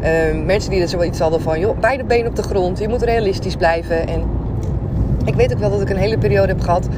uh, 0.00 0.44
mensen 0.44 0.70
die 0.70 0.80
er 0.80 0.88
zoiets 0.88 1.18
hadden 1.18 1.40
van, 1.40 1.60
joh, 1.60 1.78
beide 1.78 2.04
benen 2.04 2.26
op 2.26 2.36
de 2.36 2.42
grond. 2.42 2.78
Je 2.78 2.88
moet 2.88 3.02
realistisch 3.02 3.56
blijven. 3.56 4.08
En 4.08 4.22
ik 5.24 5.34
weet 5.34 5.52
ook 5.52 5.58
wel 5.58 5.70
dat 5.70 5.80
ik 5.80 5.90
een 5.90 5.96
hele 5.96 6.18
periode 6.18 6.48
heb 6.48 6.60
gehad 6.60 6.88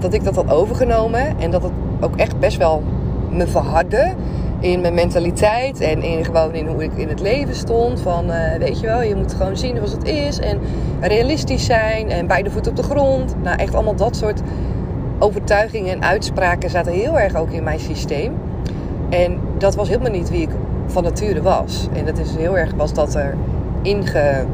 dat 0.00 0.14
ik 0.14 0.24
dat 0.24 0.34
had 0.34 0.50
overgenomen. 0.50 1.38
En 1.38 1.50
dat 1.50 1.62
het 1.62 1.72
ook 2.00 2.16
echt 2.16 2.38
best 2.38 2.56
wel 2.56 2.82
me 3.30 3.46
verhardde 3.46 4.14
in 4.60 4.80
mijn 4.80 4.94
mentaliteit 4.94 5.80
en 5.80 6.02
in 6.02 6.24
gewoon 6.24 6.54
in 6.54 6.66
hoe 6.66 6.82
ik 6.84 6.92
in 6.96 7.08
het 7.08 7.20
leven 7.20 7.54
stond. 7.54 8.00
Van 8.00 8.30
uh, 8.30 8.54
weet 8.58 8.80
je 8.80 8.86
wel, 8.86 9.02
je 9.02 9.14
moet 9.14 9.34
gewoon 9.34 9.56
zien 9.56 9.76
zoals 9.76 9.92
het 9.92 10.04
is 10.04 10.38
en 10.38 10.60
realistisch 11.00 11.64
zijn 11.64 12.10
en 12.10 12.26
beide 12.26 12.50
voeten 12.50 12.70
op 12.70 12.76
de 12.76 12.82
grond. 12.82 13.34
Nou, 13.42 13.56
echt 13.56 13.74
allemaal 13.74 13.96
dat 13.96 14.16
soort 14.16 14.40
overtuigingen 15.18 15.92
en 15.92 16.02
uitspraken 16.02 16.70
zaten 16.70 16.92
heel 16.92 17.18
erg 17.18 17.34
ook 17.34 17.50
in 17.50 17.62
mijn 17.62 17.80
systeem. 17.80 18.34
En 19.10 19.38
dat 19.58 19.74
was 19.74 19.88
helemaal 19.88 20.10
niet 20.10 20.30
wie 20.30 20.42
ik 20.42 20.50
van 20.86 21.02
nature 21.02 21.42
was. 21.42 21.88
En 21.92 22.04
dat 22.04 22.18
is 22.18 22.36
heel 22.36 22.58
erg 22.58 22.74
was 22.74 22.92
dat 22.92 23.14
er 23.14 23.36
inge 23.82 24.44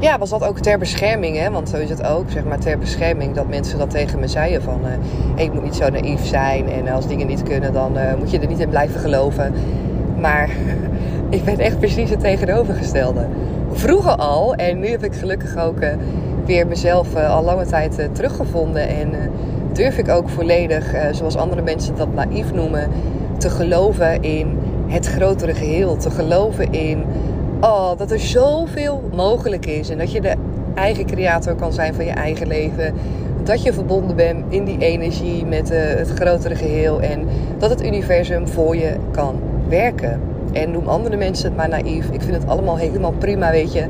ja, 0.00 0.18
was 0.18 0.30
dat 0.30 0.44
ook 0.44 0.58
ter 0.58 0.78
bescherming, 0.78 1.36
hè? 1.36 1.50
Want 1.50 1.68
zo 1.68 1.76
is 1.76 1.90
het 1.90 2.06
ook, 2.06 2.30
zeg 2.30 2.44
maar, 2.44 2.58
ter 2.58 2.78
bescherming 2.78 3.34
dat 3.34 3.48
mensen 3.48 3.78
dat 3.78 3.90
tegen 3.90 4.18
me 4.18 4.28
zeiden 4.28 4.62
van... 4.62 4.80
Uh, 4.84 5.44
ik 5.44 5.52
moet 5.52 5.62
niet 5.62 5.74
zo 5.74 5.88
naïef 5.88 6.26
zijn 6.26 6.68
en 6.68 6.88
als 6.88 7.06
dingen 7.06 7.26
niet 7.26 7.42
kunnen, 7.42 7.72
dan 7.72 7.98
uh, 7.98 8.14
moet 8.18 8.30
je 8.30 8.38
er 8.38 8.46
niet 8.46 8.58
in 8.58 8.68
blijven 8.68 9.00
geloven. 9.00 9.54
Maar 10.20 10.50
ik 11.28 11.44
ben 11.44 11.58
echt 11.58 11.78
precies 11.78 12.10
het 12.10 12.20
tegenovergestelde. 12.20 13.26
Vroeger 13.72 14.16
al, 14.16 14.54
en 14.54 14.80
nu 14.80 14.88
heb 14.88 15.04
ik 15.04 15.14
gelukkig 15.14 15.56
ook 15.56 15.80
uh, 15.80 15.88
weer 16.44 16.66
mezelf 16.66 17.14
al 17.14 17.44
lange 17.44 17.66
tijd 17.66 18.08
teruggevonden. 18.12 18.88
En 18.88 19.10
durf 19.72 19.98
ik 19.98 20.08
ook 20.08 20.28
volledig, 20.28 20.94
zoals 21.10 21.36
andere 21.36 21.62
mensen 21.62 21.96
dat 21.96 22.14
naïef 22.14 22.52
noemen, 22.52 22.88
te 23.38 23.50
geloven 23.50 24.22
in 24.22 24.58
het 24.86 25.06
grotere 25.06 25.54
geheel. 25.54 25.96
Te 25.96 26.10
geloven 26.10 26.72
in 26.72 27.04
oh, 27.60 27.98
dat 27.98 28.10
er 28.10 28.20
zoveel 28.20 29.02
mogelijk 29.14 29.66
is. 29.66 29.88
En 29.88 29.98
dat 29.98 30.12
je 30.12 30.20
de 30.20 30.34
eigen 30.74 31.06
creator 31.06 31.54
kan 31.54 31.72
zijn 31.72 31.94
van 31.94 32.04
je 32.04 32.10
eigen 32.10 32.46
leven. 32.46 32.94
Dat 33.42 33.62
je 33.62 33.72
verbonden 33.72 34.16
bent 34.16 34.44
in 34.48 34.64
die 34.64 34.78
energie 34.78 35.46
met 35.46 35.70
uh, 35.70 35.78
het 35.78 36.10
grotere 36.10 36.54
geheel. 36.54 37.00
En 37.00 37.26
dat 37.58 37.70
het 37.70 37.84
universum 37.84 38.48
voor 38.48 38.76
je 38.76 38.96
kan 39.10 39.40
werken. 39.68 40.20
En 40.52 40.70
noem 40.70 40.88
andere 40.88 41.16
mensen 41.16 41.44
het 41.46 41.56
maar 41.56 41.68
naïef. 41.68 42.10
Ik 42.10 42.22
vind 42.22 42.34
het 42.34 42.46
allemaal 42.46 42.76
helemaal 42.76 43.12
prima, 43.18 43.50
weet 43.50 43.72
je. 43.72 43.86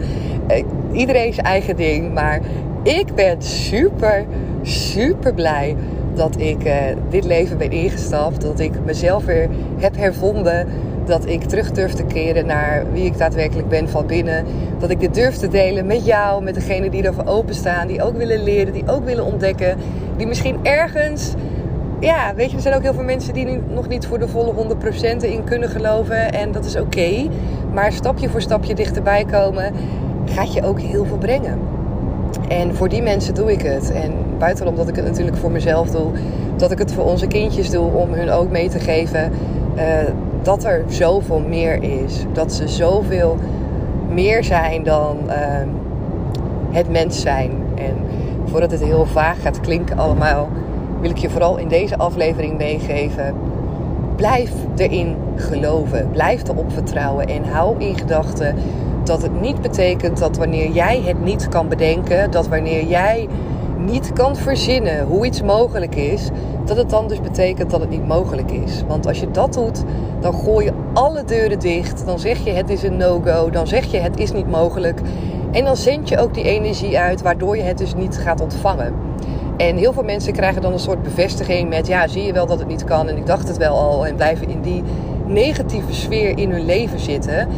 Uh, 0.50 0.64
iedereen 0.92 1.34
zijn 1.34 1.46
eigen 1.46 1.76
ding. 1.76 2.14
Maar 2.14 2.40
ik 2.82 3.14
ben 3.14 3.42
super, 3.42 4.24
super 4.62 5.34
blij 5.34 5.76
dat 6.14 6.38
ik 6.38 6.64
uh, 6.64 6.74
dit 7.08 7.24
leven 7.24 7.58
ben 7.58 7.70
ingestapt. 7.70 8.40
Dat 8.40 8.58
ik 8.58 8.72
mezelf 8.84 9.24
weer 9.24 9.48
heb 9.78 9.96
hervonden 9.96 10.66
dat 11.04 11.26
ik 11.26 11.42
terug 11.42 11.71
durf 11.71 11.92
te 11.92 12.04
keren 12.04 12.47
naar 12.47 12.85
wie 12.92 13.04
ik 13.04 13.19
daadwerkelijk 13.19 13.69
ben 13.69 13.88
van 13.88 14.07
binnen. 14.07 14.45
Dat 14.78 14.90
ik 14.90 15.00
dit 15.00 15.14
durf 15.14 15.37
te 15.37 15.49
delen 15.49 15.87
met 15.87 16.04
jou, 16.04 16.42
met 16.42 16.54
degenen 16.54 16.90
die 16.90 17.02
ervoor 17.02 17.26
openstaan, 17.26 17.87
die 17.87 18.02
ook 18.02 18.16
willen 18.16 18.42
leren, 18.42 18.73
die 18.73 18.85
ook 18.87 19.04
willen 19.04 19.25
ontdekken, 19.25 19.76
die 20.16 20.26
misschien 20.26 20.59
ergens. 20.62 21.33
Ja, 22.00 22.35
weet 22.35 22.50
je, 22.50 22.57
er 22.57 22.62
zijn 22.62 22.75
ook 22.75 22.83
heel 22.83 22.95
veel 22.95 23.02
mensen 23.02 23.35
die 23.35 23.61
nog 23.69 23.88
niet 23.88 24.07
voor 24.07 24.19
de 24.19 24.28
volle 24.28 24.52
100% 25.14 25.16
in 25.21 25.45
kunnen 25.45 25.69
geloven. 25.69 26.33
En 26.33 26.52
dat 26.52 26.64
is 26.64 26.76
oké. 26.76 27.28
Maar 27.73 27.92
stapje 27.92 28.28
voor 28.28 28.40
stapje 28.40 28.75
dichterbij 28.75 29.25
komen 29.25 29.73
gaat 30.25 30.52
je 30.52 30.62
ook 30.62 30.80
heel 30.80 31.04
veel 31.04 31.19
brengen. 31.19 31.59
En 32.49 32.75
voor 32.75 32.88
die 32.88 33.02
mensen 33.02 33.35
doe 33.35 33.52
ik 33.52 33.62
het. 33.62 33.92
En 33.92 34.12
buitenom 34.38 34.76
dat 34.76 34.88
ik 34.88 34.97
het 34.97 35.04
natuurlijk 35.04 35.37
voor 35.37 35.50
mezelf 35.50 35.90
doe, 35.90 36.11
dat 36.57 36.71
ik 36.71 36.78
het 36.78 36.92
voor 36.92 37.04
onze 37.04 37.26
kindjes 37.26 37.71
doe 37.71 37.90
om 37.92 38.12
hun 38.12 38.30
ook 38.30 38.50
mee 38.50 38.69
te 38.69 38.80
geven 38.80 39.33
uh, 39.76 39.83
dat 40.42 40.64
er 40.64 40.85
zoveel 40.88 41.40
meer 41.49 41.82
is. 41.82 42.25
Dat 42.32 42.52
ze 42.52 42.68
zoveel 42.68 43.37
meer 44.09 44.44
zijn 44.44 44.82
dan 44.82 45.16
uh, 45.26 45.35
het 46.70 46.90
mens 46.90 47.20
zijn. 47.20 47.50
En 47.75 47.97
voordat 48.44 48.70
het 48.70 48.82
heel 48.82 49.06
vaag 49.06 49.42
gaat 49.42 49.61
klinken 49.61 49.99
allemaal, 49.99 50.49
wil 51.00 51.11
ik 51.11 51.18
je 51.18 51.30
vooral 51.30 51.56
in 51.56 51.68
deze 51.68 51.97
aflevering 51.97 52.59
meegeven. 52.59 53.35
Blijf 54.16 54.52
erin 54.76 55.16
geloven. 55.37 56.11
Blijf 56.11 56.49
erop 56.49 56.73
vertrouwen. 56.73 57.26
En 57.26 57.44
hou 57.44 57.78
in 57.78 57.99
gedachten 57.99 58.54
dat 59.04 59.23
het 59.23 59.40
niet 59.40 59.61
betekent 59.61 60.18
dat 60.18 60.37
wanneer 60.37 60.70
jij 60.70 61.02
het 61.04 61.25
niet 61.25 61.49
kan 61.49 61.68
bedenken, 61.68 62.30
dat 62.30 62.49
wanneer 62.49 62.85
jij 62.85 63.28
niet 63.78 64.12
kan 64.12 64.37
verzinnen 64.37 65.06
hoe 65.06 65.26
iets 65.26 65.42
mogelijk 65.42 65.94
is, 65.94 66.28
dat 66.70 66.78
het 66.78 66.90
dan 66.90 67.08
dus 67.08 67.20
betekent 67.20 67.70
dat 67.70 67.80
het 67.80 67.90
niet 67.90 68.06
mogelijk 68.06 68.50
is. 68.50 68.82
Want 68.86 69.06
als 69.06 69.20
je 69.20 69.30
dat 69.30 69.52
doet, 69.52 69.82
dan 70.20 70.34
gooi 70.34 70.64
je 70.64 70.72
alle 70.92 71.24
deuren 71.24 71.58
dicht. 71.58 72.06
Dan 72.06 72.18
zeg 72.18 72.44
je 72.44 72.50
het 72.50 72.70
is 72.70 72.82
een 72.82 72.96
no-go. 72.96 73.50
Dan 73.50 73.66
zeg 73.66 73.84
je 73.84 73.98
het 73.98 74.18
is 74.18 74.32
niet 74.32 74.50
mogelijk. 74.50 75.00
En 75.50 75.64
dan 75.64 75.76
zend 75.76 76.08
je 76.08 76.18
ook 76.18 76.34
die 76.34 76.44
energie 76.44 76.98
uit, 76.98 77.22
waardoor 77.22 77.56
je 77.56 77.62
het 77.62 77.78
dus 77.78 77.94
niet 77.94 78.18
gaat 78.18 78.40
ontvangen. 78.40 78.94
En 79.56 79.76
heel 79.76 79.92
veel 79.92 80.02
mensen 80.02 80.32
krijgen 80.32 80.62
dan 80.62 80.72
een 80.72 80.78
soort 80.78 81.02
bevestiging 81.02 81.68
met: 81.68 81.86
ja, 81.86 82.08
zie 82.08 82.22
je 82.22 82.32
wel 82.32 82.46
dat 82.46 82.58
het 82.58 82.68
niet 82.68 82.84
kan 82.84 83.08
en 83.08 83.16
ik 83.16 83.26
dacht 83.26 83.48
het 83.48 83.56
wel 83.56 83.78
al. 83.78 84.06
En 84.06 84.14
blijven 84.14 84.48
in 84.48 84.60
die 84.60 84.82
negatieve 85.26 85.94
sfeer 85.94 86.38
in 86.38 86.50
hun 86.50 86.64
leven 86.64 87.00
zitten. 87.00 87.48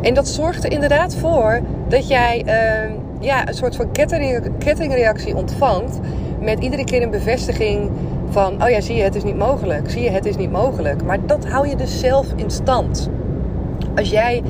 En 0.00 0.14
dat 0.14 0.28
zorgt 0.28 0.64
er 0.64 0.72
inderdaad 0.72 1.14
voor 1.14 1.60
dat 1.88 2.08
jij 2.08 2.44
uh, 2.46 2.92
ja, 3.20 3.48
een 3.48 3.54
soort 3.54 3.76
van 3.76 3.90
kettingreactie 4.58 5.36
ontvangt. 5.36 5.98
Met 6.40 6.58
iedere 6.58 6.84
keer 6.84 7.02
een 7.02 7.10
bevestiging 7.10 7.90
van: 8.28 8.62
oh 8.62 8.68
ja, 8.68 8.80
zie 8.80 8.96
je, 8.96 9.02
het 9.02 9.14
is 9.14 9.24
niet 9.24 9.36
mogelijk. 9.36 9.90
Zie 9.90 10.02
je, 10.02 10.10
het 10.10 10.26
is 10.26 10.36
niet 10.36 10.52
mogelijk. 10.52 11.04
Maar 11.04 11.18
dat 11.26 11.46
hou 11.46 11.68
je 11.68 11.76
dus 11.76 12.00
zelf 12.00 12.26
in 12.36 12.50
stand. 12.50 13.10
Als 13.96 14.10
jij 14.10 14.42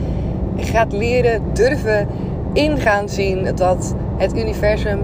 gaat 0.56 0.92
leren, 0.92 1.42
durven 1.52 2.09
ingaan 2.52 3.09
zien 3.09 3.49
dat 3.54 3.95
het 4.16 4.37
universum 4.37 4.99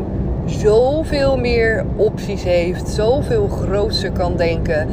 zoveel 0.44 1.38
meer 1.38 1.84
opties 1.96 2.42
heeft, 2.42 2.88
zoveel 2.88 3.48
groter 3.48 4.12
kan 4.12 4.36
denken 4.36 4.88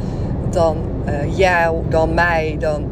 dan 0.50 0.76
uh, 1.08 1.38
jou, 1.38 1.82
dan 1.88 2.14
mij, 2.14 2.56
dan, 2.58 2.84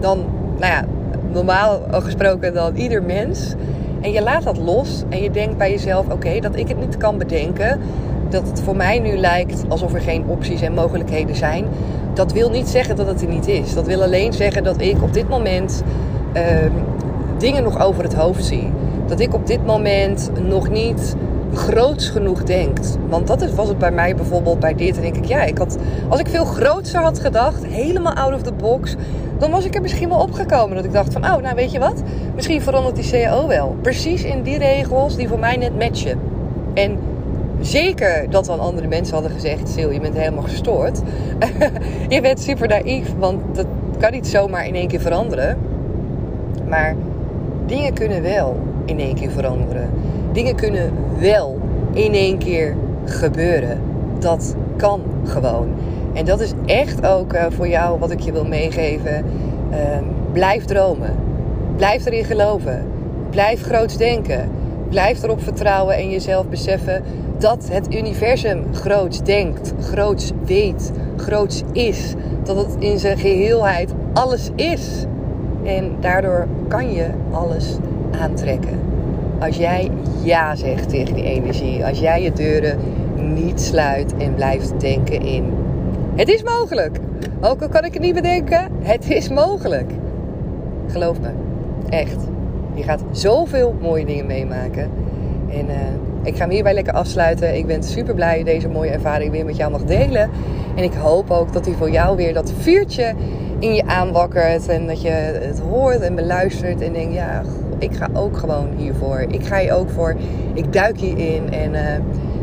dan, 0.00 0.24
nou 0.58 0.72
ja, 0.72 0.84
normaal 1.32 1.80
gesproken 1.90 2.54
dan 2.54 2.74
ieder 2.74 3.02
mens. 3.02 3.54
En 4.00 4.12
je 4.12 4.22
laat 4.22 4.42
dat 4.42 4.58
los 4.58 5.02
en 5.08 5.22
je 5.22 5.30
denkt 5.30 5.56
bij 5.56 5.70
jezelf: 5.70 6.08
oké, 6.08 6.40
dat 6.40 6.56
ik 6.56 6.68
het 6.68 6.80
niet 6.80 6.96
kan 6.96 7.18
bedenken, 7.18 7.80
dat 8.30 8.46
het 8.46 8.60
voor 8.62 8.76
mij 8.76 8.98
nu 8.98 9.16
lijkt 9.16 9.64
alsof 9.68 9.94
er 9.94 10.00
geen 10.00 10.24
opties 10.26 10.60
en 10.60 10.72
mogelijkheden 10.72 11.36
zijn. 11.36 11.64
Dat 12.14 12.32
wil 12.32 12.50
niet 12.50 12.68
zeggen 12.68 12.96
dat 12.96 13.06
het 13.06 13.22
er 13.22 13.28
niet 13.28 13.48
is. 13.48 13.74
Dat 13.74 13.86
wil 13.86 14.02
alleen 14.02 14.32
zeggen 14.32 14.64
dat 14.64 14.80
ik 14.80 15.02
op 15.02 15.12
dit 15.12 15.28
moment 15.28 15.82
uh, 16.36 16.42
dingen 17.38 17.62
nog 17.62 17.82
over 17.82 18.02
het 18.02 18.14
hoofd 18.14 18.44
zie. 18.44 18.72
Dat 19.06 19.20
ik 19.20 19.34
op 19.34 19.46
dit 19.46 19.66
moment 19.66 20.30
nog 20.48 20.68
niet 20.68 21.16
groots 21.54 22.08
genoeg 22.08 22.42
denkt. 22.42 22.98
Want 23.08 23.26
dat 23.26 23.50
was 23.54 23.68
het 23.68 23.78
bij 23.78 23.90
mij 23.90 24.14
bijvoorbeeld 24.14 24.58
bij 24.58 24.74
dit. 24.74 24.96
En 24.96 25.02
denk 25.02 25.16
ik, 25.16 25.24
ja, 25.24 25.42
ik 25.42 25.58
had, 25.58 25.78
als 26.08 26.20
ik 26.20 26.28
veel 26.28 26.44
grootser 26.44 27.00
had 27.00 27.20
gedacht, 27.20 27.66
helemaal 27.66 28.14
out 28.14 28.34
of 28.34 28.42
the 28.42 28.52
box, 28.52 28.94
dan 29.38 29.50
was 29.50 29.64
ik 29.64 29.74
er 29.74 29.80
misschien 29.80 30.08
wel 30.08 30.18
opgekomen. 30.18 30.76
Dat 30.76 30.84
ik 30.84 30.92
dacht 30.92 31.12
van, 31.12 31.24
oh, 31.24 31.36
nou 31.36 31.54
weet 31.54 31.72
je 31.72 31.78
wat? 31.78 32.02
Misschien 32.34 32.62
verandert 32.62 32.96
die 32.96 33.10
CAO 33.10 33.46
wel. 33.46 33.76
Precies 33.80 34.24
in 34.24 34.42
die 34.42 34.58
regels 34.58 35.16
die 35.16 35.28
voor 35.28 35.38
mij 35.38 35.56
net 35.56 35.78
matchen. 35.78 36.18
En 36.74 36.98
zeker 37.60 38.30
dat 38.30 38.44
dan 38.44 38.60
andere 38.60 38.88
mensen 38.88 39.14
hadden 39.14 39.32
gezegd, 39.32 39.68
Sil, 39.74 39.90
je 39.90 40.00
bent 40.00 40.16
helemaal 40.16 40.42
gestoord. 40.42 41.00
je 42.08 42.20
bent 42.20 42.40
super 42.40 42.68
naïef, 42.68 43.14
want 43.18 43.40
dat 43.54 43.66
kan 43.98 44.12
niet 44.12 44.26
zomaar 44.26 44.66
in 44.66 44.74
één 44.74 44.88
keer 44.88 45.00
veranderen. 45.00 45.58
Maar 46.68 46.96
dingen 47.66 47.92
kunnen 47.92 48.22
wel 48.22 48.56
in 48.84 48.98
één 48.98 49.14
keer 49.14 49.30
veranderen. 49.30 49.90
Dingen 50.32 50.56
kunnen 50.56 50.92
wel 51.18 51.58
in 51.92 52.14
één 52.14 52.38
keer 52.38 52.76
gebeuren. 53.04 53.80
Dat 54.18 54.54
kan 54.76 55.00
gewoon. 55.24 55.68
En 56.12 56.24
dat 56.24 56.40
is 56.40 56.52
echt 56.66 57.06
ook 57.06 57.32
uh, 57.32 57.44
voor 57.48 57.68
jou 57.68 57.98
wat 57.98 58.10
ik 58.10 58.20
je 58.20 58.32
wil 58.32 58.44
meegeven. 58.44 59.24
Uh, 59.70 59.76
blijf 60.32 60.64
dromen. 60.64 61.14
Blijf 61.76 62.06
erin 62.06 62.24
geloven. 62.24 62.84
Blijf 63.30 63.62
groots 63.62 63.96
denken. 63.96 64.50
Blijf 64.88 65.22
erop 65.22 65.42
vertrouwen 65.42 65.96
en 65.96 66.10
jezelf 66.10 66.46
beseffen 66.46 67.02
dat 67.40 67.68
het 67.70 67.94
universum 67.94 68.64
groots 68.72 69.22
denkt, 69.22 69.72
groots 69.80 70.32
weet, 70.44 70.92
groots 71.16 71.62
is. 71.72 72.14
Dat 72.42 72.56
het 72.56 72.76
in 72.78 72.98
zijn 72.98 73.18
geheelheid 73.18 73.92
alles 74.12 74.50
is. 74.54 75.04
En 75.64 75.96
daardoor 76.00 76.46
kan 76.68 76.92
je 76.92 77.06
alles 77.30 77.76
aantrekken. 78.20 78.78
Als 79.38 79.56
jij 79.56 79.90
ja 80.22 80.54
zegt 80.54 80.88
tegen 80.88 81.14
die 81.14 81.24
energie. 81.24 81.86
Als 81.86 81.98
jij 81.98 82.22
je 82.22 82.32
deuren 82.32 82.78
niet 83.34 83.60
sluit 83.60 84.16
en 84.16 84.34
blijft 84.34 84.80
denken 84.80 85.20
in. 85.20 85.52
Het 86.14 86.28
is 86.28 86.42
mogelijk. 86.42 86.98
Ook 87.40 87.62
al 87.62 87.68
kan 87.68 87.84
ik 87.84 87.92
het 87.92 88.02
niet 88.02 88.14
bedenken, 88.14 88.68
het 88.82 89.10
is 89.10 89.28
mogelijk. 89.28 89.92
Geloof 90.86 91.20
me, 91.20 91.30
echt. 91.88 92.16
Je 92.74 92.82
gaat 92.82 93.02
zoveel 93.10 93.74
mooie 93.80 94.04
dingen 94.04 94.26
meemaken. 94.26 94.90
En 95.48 95.66
uh, 95.66 95.76
ik 96.22 96.36
ga 96.36 96.40
hem 96.40 96.50
hierbij 96.50 96.74
lekker 96.74 96.92
afsluiten. 96.92 97.56
Ik 97.56 97.66
ben 97.66 97.82
super 97.82 98.14
blij 98.14 98.42
deze 98.44 98.68
mooie 98.68 98.90
ervaring 98.90 99.30
weer 99.30 99.44
met 99.44 99.56
jou 99.56 99.70
mag 99.70 99.84
delen. 99.84 100.30
En 100.76 100.84
ik 100.84 100.92
hoop 100.92 101.30
ook 101.30 101.52
dat 101.52 101.64
hij 101.64 101.74
voor 101.74 101.90
jou 101.90 102.16
weer 102.16 102.34
dat 102.34 102.52
vuurtje 102.58 103.14
in 103.58 103.74
je 103.74 103.86
aanwakkert. 103.86 104.68
En 104.68 104.86
dat 104.86 105.02
je 105.02 105.08
het 105.08 105.60
hoort 105.60 106.00
en 106.00 106.14
beluistert 106.14 106.80
en 106.80 106.92
denkt, 106.92 107.14
ja, 107.14 107.42
ik 107.78 107.94
ga 107.94 108.08
ook 108.12 108.36
gewoon 108.36 108.68
hiervoor. 108.76 109.24
Ik 109.28 109.46
ga 109.46 109.58
hier 109.58 109.74
ook 109.74 109.90
voor. 109.90 110.16
Ik 110.52 110.72
duik 110.72 111.00
hierin 111.00 111.52
en 111.52 111.72
uh, 111.72 111.80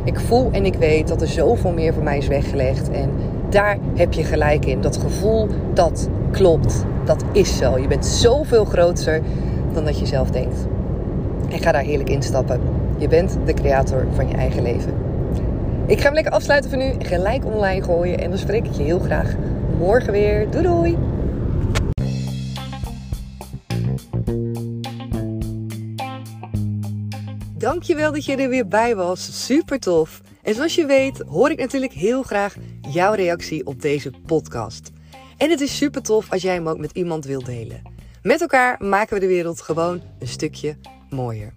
ik 0.04 0.20
voel 0.20 0.50
en 0.52 0.66
ik 0.66 0.76
weet 0.76 1.08
dat 1.08 1.22
er 1.22 1.28
zoveel 1.28 1.72
meer 1.72 1.94
voor 1.94 2.04
mij 2.04 2.18
is 2.18 2.28
weggelegd. 2.28 2.90
En 2.90 3.10
daar 3.50 3.78
heb 3.96 4.14
je 4.14 4.24
gelijk 4.24 4.66
in. 4.66 4.82
Dat 4.82 4.98
gevoel, 4.98 5.48
dat 5.74 6.10
klopt. 6.32 6.86
Dat 7.06 7.24
is 7.32 7.58
zo. 7.58 7.78
Je 7.80 7.88
bent 7.88 8.06
zoveel 8.06 8.66
groter 8.66 9.22
dan 9.74 9.86
dat 9.86 10.00
je 10.00 10.06
zelf 10.06 10.30
denkt. 10.30 10.68
En 11.50 11.60
ga 11.60 11.72
daar 11.72 11.84
heerlijk 11.84 12.10
instappen. 12.10 12.60
Je 12.98 13.08
bent 13.08 13.38
de 13.46 13.54
creator 13.54 14.08
van 14.14 14.28
je 14.28 14.34
eigen 14.34 14.62
leven. 14.62 14.94
Ik 15.88 15.98
ga 15.98 16.04
hem 16.04 16.14
lekker 16.14 16.32
afsluiten 16.32 16.70
voor 16.70 16.80
nu. 16.80 16.94
Gelijk 17.00 17.46
online 17.46 17.84
gooien. 17.84 18.20
En 18.20 18.30
dan 18.30 18.40
spreek 18.40 18.66
ik 18.66 18.74
je 18.74 18.84
heel 18.84 19.00
graag 19.00 19.36
morgen 19.78 20.12
weer. 20.12 20.52
Doei 20.52 20.64
doei! 20.64 20.98
Dankjewel 27.58 28.12
dat 28.12 28.26
je 28.26 28.36
er 28.36 28.50
weer 28.50 28.68
bij 28.68 28.96
was. 28.96 29.46
Super 29.46 29.80
tof. 29.80 30.22
En 30.44 30.56
zoals 30.56 30.76
je 30.76 30.86
weet 30.86 31.24
hoor 31.28 31.52
ik 31.52 31.60
natuurlijk 31.60 31.94
heel 31.94 32.24
graag 32.24 32.56
jouw 32.82 33.14
reactie 33.14 33.66
op 33.66 33.82
deze 33.82 34.12
podcast. 34.26 34.92
En 35.38 35.50
het 35.50 35.62
is 35.62 35.78
super 35.78 36.02
tof 36.02 36.32
als 36.32 36.42
jij 36.42 36.54
hem 36.54 36.68
ook 36.68 36.78
met 36.78 36.92
iemand 36.92 37.26
wilt 37.26 37.46
delen. 37.46 37.82
Met 38.22 38.42
elkaar 38.42 38.84
maken 38.84 39.14
we 39.14 39.20
de 39.20 39.28
wereld 39.28 39.62
gewoon 39.62 40.02
een 40.20 40.28
stukje 40.28 40.78
mooier. 41.10 41.57